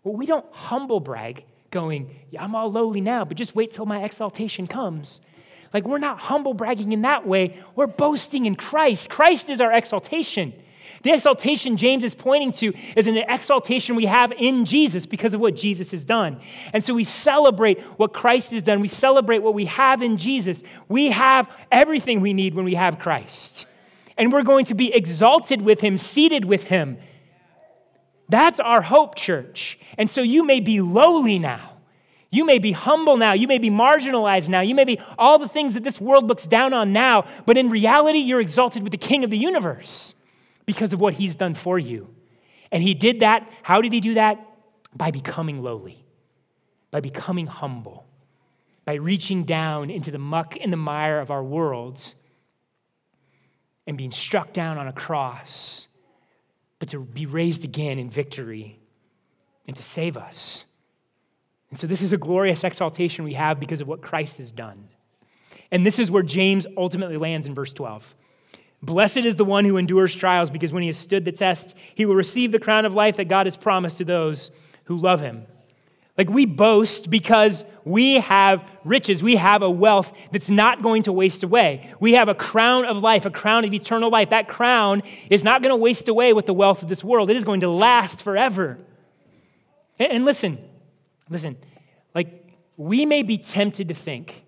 Well, 0.05 0.15
we 0.15 0.27
don't 0.27 0.47
humble 0.53 1.01
brag 1.01 1.45
going, 1.77 2.09
yeah, 2.31 2.43
I'm 2.43 2.55
all 2.55 2.73
lowly 2.73 3.03
now, 3.03 3.25
but 3.27 3.37
just 3.37 3.55
wait 3.55 3.71
till 3.71 3.85
my 3.85 4.03
exaltation 4.03 4.67
comes. 4.67 5.21
Like, 5.75 5.85
we're 5.85 5.99
not 5.99 6.19
humble 6.19 6.55
bragging 6.55 6.93
in 6.93 7.03
that 7.03 7.27
way. 7.27 7.63
We're 7.75 7.87
boasting 7.87 8.47
in 8.47 8.55
Christ. 8.55 9.11
Christ 9.11 9.51
is 9.51 9.61
our 9.61 9.73
exaltation. 9.73 10.55
The 11.03 11.13
exaltation 11.13 11.77
James 11.77 12.03
is 12.03 12.15
pointing 12.15 12.53
to 12.53 12.73
is 12.97 13.07
an 13.07 13.19
exaltation 13.19 13.95
we 13.95 14.07
have 14.07 14.33
in 14.33 14.65
Jesus 14.65 15.05
because 15.05 15.35
of 15.35 15.41
what 15.41 15.55
Jesus 15.55 15.91
has 15.91 16.03
done. 16.03 16.41
And 16.73 16.83
so 16.83 16.95
we 16.95 17.05
celebrate 17.05 17.79
what 17.99 18.15
Christ 18.15 18.53
has 18.53 18.63
done. 18.63 18.81
We 18.81 18.89
celebrate 18.89 19.41
what 19.41 19.53
we 19.53 19.67
have 19.67 20.01
in 20.01 20.17
Jesus. 20.17 20.63
We 20.89 21.11
have 21.11 21.51
everything 21.71 22.23
we 22.23 22.33
need 22.33 22.55
when 22.55 22.65
we 22.65 22.75
have 22.75 22.99
Christ. 22.99 23.67
And 24.17 24.33
we're 24.33 24.45
going 24.45 24.65
to 24.67 24.75
be 24.75 24.95
exalted 24.95 25.61
with 25.61 25.81
him, 25.83 25.99
seated 25.99 26.47
with 26.47 26.65
him. 26.65 26.97
That's 28.29 28.61
our 28.61 28.83
hope, 28.83 29.15
church. 29.15 29.79
And 29.99 30.11
so 30.11 30.23
you 30.23 30.45
may 30.45 30.61
be 30.61 30.81
lowly 30.81 31.39
now. 31.39 31.73
You 32.31 32.45
may 32.45 32.59
be 32.59 32.73
humble 32.73 33.17
now. 33.17 33.35
You 33.35 33.47
may 33.47 33.59
be 33.59 33.71
marginalized 33.71 34.49
now. 34.49 34.61
You 34.61 34.75
may 34.75 34.85
be 34.85 35.01
all 35.19 35.39
the 35.39 35.49
things 35.49 35.75
that 35.75 35.85
this 35.85 36.01
world 36.01 36.27
looks 36.27 36.47
down 36.47 36.75
on 36.75 36.93
now. 36.93 37.27
But 37.47 37.57
in 37.57 37.71
reality, 37.71 38.19
you're 38.19 38.41
exalted 38.41 38.83
with 38.83 38.91
the 38.93 38.99
King 38.99 39.25
of 39.25 39.31
the 39.31 39.39
universe 39.39 40.15
because 40.67 40.93
of 40.93 41.01
what 41.01 41.15
he's 41.15 41.37
done 41.37 41.55
for 41.55 41.79
you. 41.79 42.09
And 42.73 42.83
he 42.83 42.95
did 42.95 43.21
that. 43.21 43.49
How 43.63 43.81
did 43.81 43.93
he 43.93 44.01
do 44.01 44.15
that? 44.15 44.45
By 44.95 45.13
becoming 45.13 45.63
lowly, 45.63 46.05
by 46.91 47.01
becoming 47.01 47.47
humble, 47.47 48.07
by 48.85 48.95
reaching 48.95 49.45
down 49.45 49.89
into 49.91 50.11
the 50.11 50.19
muck 50.19 50.57
and 50.61 50.73
the 50.73 50.77
mire 50.77 51.21
of 51.21 51.31
our 51.31 51.45
worlds 51.45 52.17
and 53.87 53.97
being 53.97 54.11
struck 54.11 54.53
down 54.53 54.79
on 54.79 54.89
a 54.89 54.93
cross, 54.93 55.87
but 56.79 56.89
to 56.91 57.01
be 57.01 57.27
raised 57.27 57.65
again 57.65 57.99
in 57.99 58.11
victory 58.11 58.79
and 59.67 59.77
to 59.77 59.83
save 59.83 60.17
us. 60.17 60.65
And 61.71 61.79
so, 61.79 61.87
this 61.87 62.03
is 62.03 62.13
a 62.13 62.17
glorious 62.17 62.63
exaltation 62.65 63.25
we 63.25 63.35
have 63.35 63.59
because 63.59 63.81
of 63.81 63.89
what 63.89 64.01
Christ 64.01 64.37
has 64.39 64.53
done. 64.53 64.89
And 65.71 65.85
this 65.85 65.99
is 65.99 66.11
where 66.11 66.23
James 66.23 66.67
ultimately 66.77 67.17
lands 67.17 67.47
in 67.47 67.55
verse 67.55 67.73
12. 67.73 68.15
Blessed 68.83 69.19
is 69.19 69.37
the 69.37 69.45
one 69.45 69.65
who 69.65 69.79
endures 69.79 70.15
trials, 70.15 70.51
because 70.51 70.73
when 70.73 70.83
he 70.83 70.89
has 70.89 70.97
stood 70.97 71.25
the 71.25 71.33
test, 71.33 71.75
he 71.95 72.07
will 72.07 72.15
receive 72.15 72.53
the 72.53 72.59
crown 72.59 72.85
of 72.85 72.95
life 72.95 73.17
that 73.17 73.25
God 73.25 73.47
has 73.47 73.57
promised 73.57 73.99
to 73.99 74.05
those 74.05 74.51
who 74.85 74.97
love 74.97 75.21
him. 75.21 75.47
Like 76.17 76.31
we 76.31 76.47
boast 76.47 77.11
because 77.11 77.65
we 77.85 78.15
have 78.15 78.65
riches. 78.85 79.23
We 79.23 79.37
have 79.37 79.63
a 79.63 79.71
wealth 79.71 80.13
that's 80.33 80.49
not 80.49 80.83
going 80.83 81.03
to 81.05 81.13
waste 81.13 81.43
away. 81.43 81.93
We 82.01 82.15
have 82.15 82.29
a 82.29 82.35
crown 82.35 82.87
of 82.87 82.99
life, 82.99 83.27
a 83.27 83.31
crown 83.31 83.65
of 83.65 83.75
eternal 83.75 84.11
life. 84.11 84.31
That 84.31 84.49
crown 84.49 85.03
is 85.29 85.45
not 85.45 85.63
going 85.63 85.73
to 85.73 85.77
waste 85.77 86.09
away 86.09 86.33
with 86.33 86.47
the 86.47 86.55
wealth 86.55 86.83
of 86.83 86.89
this 86.89 87.05
world, 87.05 87.31
it 87.31 87.37
is 87.37 87.45
going 87.45 87.61
to 87.61 87.69
last 87.69 88.23
forever. 88.23 88.79
And 89.99 90.25
listen, 90.25 90.59
listen, 91.31 91.57
like 92.15 92.53
we 92.77 93.07
may 93.07 93.23
be 93.23 93.39
tempted 93.39 93.89
to 93.89 93.95
think 93.95 94.43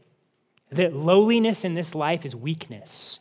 that 0.73 0.95
lowliness 0.95 1.65
in 1.65 1.75
this 1.75 1.95
life 1.95 2.27
is 2.27 2.35
weakness. 2.35 3.21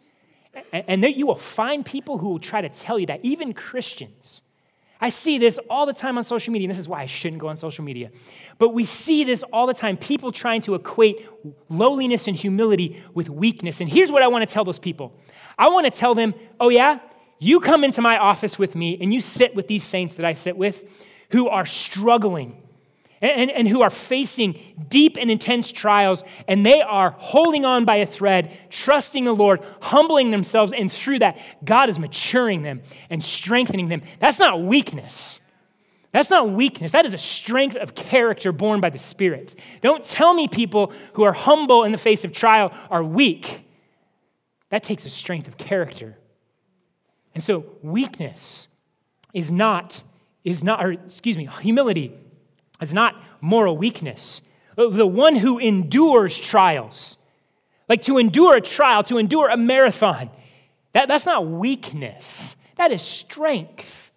And 0.74 1.04
that 1.04 1.16
you 1.16 1.28
will 1.28 1.36
find 1.36 1.86
people 1.86 2.18
who 2.18 2.30
will 2.30 2.40
try 2.40 2.62
to 2.62 2.70
tell 2.70 2.98
you 2.98 3.06
that, 3.08 3.20
even 3.24 3.54
Christians. 3.54 4.42
I 5.00 5.10
see 5.10 5.38
this 5.38 5.60
all 5.70 5.86
the 5.86 5.94
time 5.94 6.18
on 6.18 6.24
social 6.24 6.52
media, 6.52 6.66
and 6.66 6.72
this 6.72 6.80
is 6.80 6.88
why 6.88 7.02
I 7.02 7.06
shouldn't 7.06 7.40
go 7.40 7.48
on 7.48 7.58
social 7.58 7.84
media. 7.84 8.12
But 8.58 8.70
we 8.70 8.84
see 8.84 9.24
this 9.24 9.44
all 9.54 9.68
the 9.68 9.74
time 9.74 9.98
people 9.98 10.32
trying 10.32 10.62
to 10.62 10.76
equate 10.76 11.28
lowliness 11.70 12.28
and 12.28 12.36
humility 12.36 13.04
with 13.14 13.30
weakness. 13.30 13.80
And 13.80 13.90
here's 13.90 14.12
what 14.12 14.24
I 14.24 14.28
want 14.28 14.48
to 14.48 14.52
tell 14.52 14.66
those 14.66 14.80
people 14.80 15.14
I 15.58 15.70
want 15.70 15.86
to 15.86 15.92
tell 15.92 16.16
them, 16.16 16.34
oh, 16.60 16.70
yeah, 16.70 17.00
you 17.40 17.60
come 17.60 17.84
into 17.84 18.02
my 18.02 18.18
office 18.18 18.58
with 18.58 18.76
me 18.76 18.98
and 19.00 19.14
you 19.14 19.20
sit 19.20 19.56
with 19.56 19.68
these 19.68 19.84
saints 19.84 20.16
that 20.16 20.26
I 20.26 20.34
sit 20.34 20.58
with 20.58 20.84
who 21.32 21.48
are 21.48 21.66
struggling 21.66 22.62
and, 23.22 23.50
and, 23.50 23.68
who 23.68 23.82
are 23.82 23.90
facing 23.90 24.60
deep 24.90 25.18
and 25.20 25.32
intense 25.32 25.72
trials, 25.72 26.24
and 26.48 26.66
they 26.66 26.82
are 26.82 27.12
holding 27.18 27.66
on 27.66 27.86
by 27.86 27.98
a 27.98 28.06
thread, 28.06 28.58
trusting 28.70 29.26
the 29.26 29.34
Lord, 29.34 29.66
humbling 29.82 30.32
themselves, 30.32 30.74
and 30.74 30.92
through 30.92 31.20
that, 31.20 31.38
God 31.64 31.90
is 31.90 31.98
maturing 31.98 32.62
them 32.62 32.82
and 33.10 33.24
strengthening 33.24 33.88
them. 33.90 34.04
That's 34.20 34.40
not 34.40 34.62
weakness. 34.62 35.40
That's 36.12 36.30
not 36.30 36.52
weakness. 36.52 36.92
That 36.92 37.06
is 37.06 37.14
a 37.14 37.18
strength 37.18 37.76
of 37.76 37.96
character 37.96 38.52
born 38.52 38.82
by 38.82 38.90
the 38.90 39.00
Spirit. 39.00 39.56
Don't 39.82 40.04
tell 40.04 40.34
me 40.34 40.48
people 40.48 40.94
who 41.14 41.24
are 41.24 41.34
humble 41.34 41.84
in 41.84 41.92
the 41.92 41.98
face 41.98 42.24
of 42.24 42.32
trial 42.32 42.72
are 42.90 43.04
weak. 43.04 43.66
That 44.70 44.84
takes 44.84 45.06
a 45.06 45.10
strength 45.10 45.48
of 45.48 45.58
character. 45.58 46.18
And 47.34 47.44
so, 47.44 47.66
weakness 47.82 48.68
is 49.34 49.52
not, 49.52 50.02
is 50.44 50.64
not, 50.64 50.84
or 50.84 50.92
excuse 50.94 51.38
me, 51.38 51.48
humility 51.62 52.14
it's 52.82 52.94
not 52.94 53.16
moral 53.42 53.78
weakness. 53.78 54.42
The 54.76 55.08
one 55.08 55.36
who 55.36 55.58
endures 55.58 56.38
trials, 56.38 57.18
like 57.90 58.04
to 58.04 58.18
endure 58.18 58.56
a 58.58 58.62
trial, 58.62 59.04
to 59.04 59.18
endure 59.18 59.50
a 59.50 59.58
marathon, 59.58 60.30
that, 60.94 61.08
that's 61.08 61.26
not 61.26 61.48
weakness. 61.48 62.56
That 62.76 62.92
is 62.92 63.02
strength. 63.02 64.12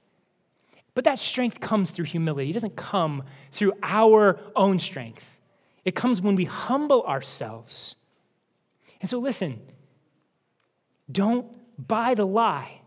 But 0.95 1.05
that 1.05 1.19
strength 1.19 1.61
comes 1.61 1.91
through 1.91 2.07
humility. 2.07 2.51
It 2.51 2.55
doesn't 2.55 2.77
come 2.77 3.25
through 3.53 3.73
our 3.83 4.39
own 4.55 4.79
strength. 4.79 5.39
It 5.85 5.95
comes 5.95 6.21
when 6.21 6.37
we 6.37 6.45
humble 6.45 7.03
ourselves. 7.05 7.97
And 9.01 9.09
so, 9.09 9.19
listen, 9.19 9.61
don't 11.11 11.47
buy 11.79 12.15
the 12.15 12.27
lie. 12.27 12.81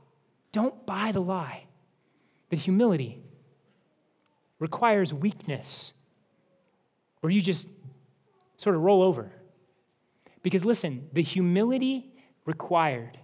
Don't 0.52 0.86
buy 0.86 1.12
the 1.12 1.22
lie 1.22 1.64
that 2.50 2.58
humility 2.58 3.23
requires 4.64 5.14
weakness, 5.14 5.92
where 7.20 7.30
you 7.30 7.42
just 7.42 7.68
sort 8.56 8.78
of 8.78 8.82
roll 8.82 9.04
over. 9.04 9.30
Because 10.42 10.64
listen, 10.64 11.10
the 11.12 11.22
humility 11.22 12.10
required 12.46 13.20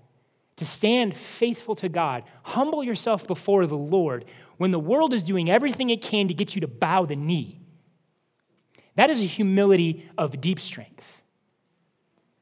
to 0.57 0.65
stand 0.65 1.15
faithful 1.15 1.75
to 1.75 1.87
God, 1.87 2.25
humble 2.43 2.83
yourself 2.83 3.25
before 3.25 3.65
the 3.67 3.77
Lord 3.77 4.25
when 4.57 4.71
the 4.71 4.79
world 4.79 5.13
is 5.13 5.23
doing 5.23 5.49
everything 5.49 5.89
it 5.89 6.01
can 6.01 6.27
to 6.27 6.33
get 6.33 6.55
you 6.55 6.61
to 6.61 6.67
bow 6.67 7.05
the 7.05 7.15
knee. 7.15 7.61
That 8.95 9.09
is 9.09 9.21
a 9.21 9.25
humility 9.25 10.09
of 10.17 10.41
deep 10.41 10.59
strength. 10.59 11.21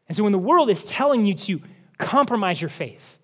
And 0.08 0.18
so 0.18 0.24
when 0.24 0.32
the 0.32 0.40
world 0.40 0.72
is 0.72 0.84
telling 0.84 1.28
you 1.28 1.36
to 1.36 1.62
compromise 2.00 2.60
your 2.60 2.72
faith, 2.72 3.17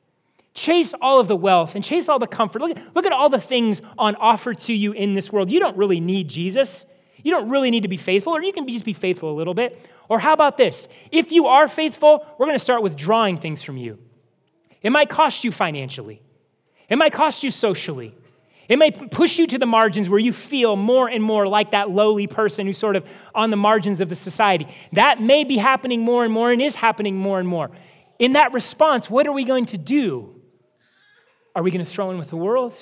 Chase 0.54 0.94
all 1.02 1.20
of 1.20 1.28
the 1.28 1.36
wealth 1.36 1.76
and 1.76 1.84
chase 1.84 2.08
all 2.08 2.20
the 2.20 2.28
comfort. 2.28 2.62
Look, 2.62 2.78
look 2.94 3.06
at 3.06 3.12
all 3.12 3.30
the 3.30 3.40
things 3.40 3.82
on 3.98 4.16
offer 4.16 4.54
to 4.54 4.74
you 4.74 4.92
in 4.92 5.16
this 5.16 5.32
world. 5.32 5.52
You 5.52 5.60
don't 5.60 5.76
really 5.76 6.00
need 6.00 6.28
Jesus. 6.28 6.86
You 7.24 7.32
don't 7.32 7.50
really 7.50 7.72
need 7.72 7.84
to 7.84 7.88
be 7.88 7.98
faithful, 7.98 8.36
or 8.36 8.42
you 8.44 8.54
can 8.54 8.68
just 8.68 8.86
be 8.86 8.94
faithful 8.94 9.32
a 9.32 9.38
little 9.38 9.54
bit. 9.54 9.80
Or 10.10 10.20
how 10.20 10.34
about 10.34 10.58
this? 10.58 10.88
If 11.12 11.32
you 11.32 11.48
are 11.48 11.68
faithful, 11.68 12.26
we're 12.38 12.46
going 12.46 12.58
to 12.58 12.64
start 12.64 12.84
withdrawing 12.84 13.38
things 13.38 13.64
from 13.64 13.78
you. 13.78 13.98
It 14.82 14.92
might 14.92 15.10
cost 15.10 15.44
you 15.44 15.52
financially, 15.52 16.22
it 16.90 16.98
might 16.98 17.14
cost 17.14 17.44
you 17.44 17.50
socially. 17.50 18.16
It 18.70 18.80
may 18.80 18.92
push 18.92 19.40
you 19.40 19.48
to 19.48 19.58
the 19.58 19.66
margins 19.66 20.10
where 20.10 20.20
you 20.20 20.32
feel 20.32 20.78
more 20.78 21.10
and 21.10 21.22
more 21.22 21.46
like 21.46 21.72
that 21.72 21.90
lowly 21.90 22.28
person 22.28 22.66
who's 22.66 22.78
sort 22.78 22.96
of 22.96 23.06
on 23.36 23.50
the 23.50 23.58
margins 23.58 24.00
of 24.00 24.08
the 24.08 24.16
society. 24.16 24.68
That 24.94 25.22
may 25.22 25.44
be 25.44 25.58
happening 25.58 26.00
more 26.00 26.24
and 26.24 26.34
more 26.34 26.50
and 26.50 26.62
is 26.62 26.74
happening 26.74 27.18
more 27.18 27.40
and 27.40 27.48
more. 27.48 27.72
In 28.20 28.34
that 28.34 28.54
response, 28.54 29.10
what 29.10 29.28
are 29.28 29.34
we 29.34 29.44
going 29.44 29.66
to 29.68 29.78
do? 29.78 30.43
Are 31.56 31.62
we 31.62 31.72
going 31.72 31.84
to 31.84 31.90
throw 31.90 32.12
in 32.12 32.18
with 32.18 32.30
the 32.30 32.38
world? 32.38 32.76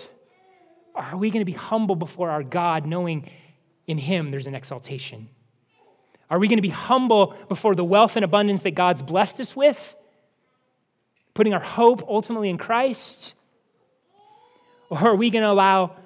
Or 0.93 1.03
are 1.03 1.17
we 1.17 1.29
going 1.29 1.41
to 1.41 1.45
be 1.45 1.57
humble 1.57 1.95
before 1.95 2.29
our 2.29 2.43
God, 2.43 2.85
knowing 2.85 3.29
in 3.87 3.97
Him 3.97 4.31
there's 4.31 4.47
an 4.47 4.55
exaltation? 4.55 5.29
Are 6.29 6.39
we 6.39 6.47
going 6.47 6.57
to 6.57 6.63
be 6.63 6.69
humble 6.69 7.35
before 7.49 7.75
the 7.75 7.83
wealth 7.83 8.15
and 8.15 8.23
abundance 8.23 8.61
that 8.61 8.71
God's 8.71 9.01
blessed 9.01 9.41
us 9.41 9.55
with? 9.55 9.95
Putting 11.33 11.53
our 11.53 11.59
hope 11.59 12.03
ultimately 12.07 12.49
in 12.49 12.57
Christ? 12.57 13.33
Or 14.89 14.97
are 14.99 15.15
we 15.15 15.29
going 15.29 15.43
to 15.43 15.49
allow 15.49 15.97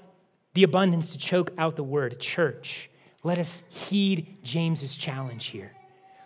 the 0.55 0.63
abundance 0.63 1.11
to 1.11 1.19
choke 1.19 1.51
out 1.57 1.75
the 1.75 1.83
word? 1.83 2.19
Church, 2.19 2.89
let 3.23 3.37
us 3.37 3.61
heed 3.69 4.37
James's 4.43 4.95
challenge 4.95 5.47
here. 5.47 5.71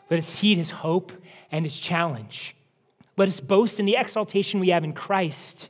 Let 0.10 0.17
us 0.17 0.30
heed 0.30 0.58
his 0.58 0.69
hope 0.69 1.12
and 1.52 1.65
his 1.65 1.78
challenge. 1.78 2.56
Let 3.17 3.28
us 3.28 3.39
boast 3.39 3.80
in 3.80 3.86
the 3.86 3.97
exaltation 3.97 4.60
we 4.60 4.69
have 4.69 4.84
in 4.84 4.93
Christ 4.93 5.69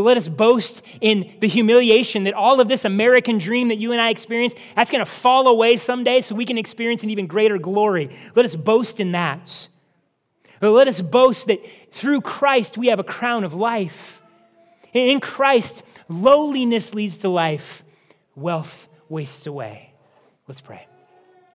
let 0.00 0.16
us 0.16 0.28
boast 0.28 0.82
in 1.00 1.34
the 1.40 1.48
humiliation 1.48 2.24
that 2.24 2.34
all 2.34 2.60
of 2.60 2.68
this 2.68 2.84
American 2.84 3.38
dream 3.38 3.68
that 3.68 3.78
you 3.78 3.92
and 3.92 4.00
I 4.00 4.10
experience, 4.10 4.54
that's 4.76 4.90
going 4.90 5.04
to 5.04 5.10
fall 5.10 5.48
away 5.48 5.76
someday 5.76 6.20
so 6.20 6.34
we 6.34 6.46
can 6.46 6.58
experience 6.58 7.02
an 7.02 7.10
even 7.10 7.26
greater 7.26 7.58
glory. 7.58 8.10
Let 8.34 8.44
us 8.44 8.56
boast 8.56 9.00
in 9.00 9.12
that. 9.12 9.68
Let 10.60 10.88
us 10.88 11.02
boast 11.02 11.48
that 11.48 11.60
through 11.90 12.20
Christ 12.20 12.78
we 12.78 12.88
have 12.88 13.00
a 13.00 13.04
crown 13.04 13.44
of 13.44 13.54
life. 13.54 14.22
In 14.92 15.20
Christ, 15.20 15.82
lowliness 16.08 16.94
leads 16.94 17.18
to 17.18 17.28
life, 17.28 17.82
wealth 18.36 18.88
wastes 19.08 19.46
away. 19.46 19.92
Let's 20.46 20.60
pray. 20.60 20.86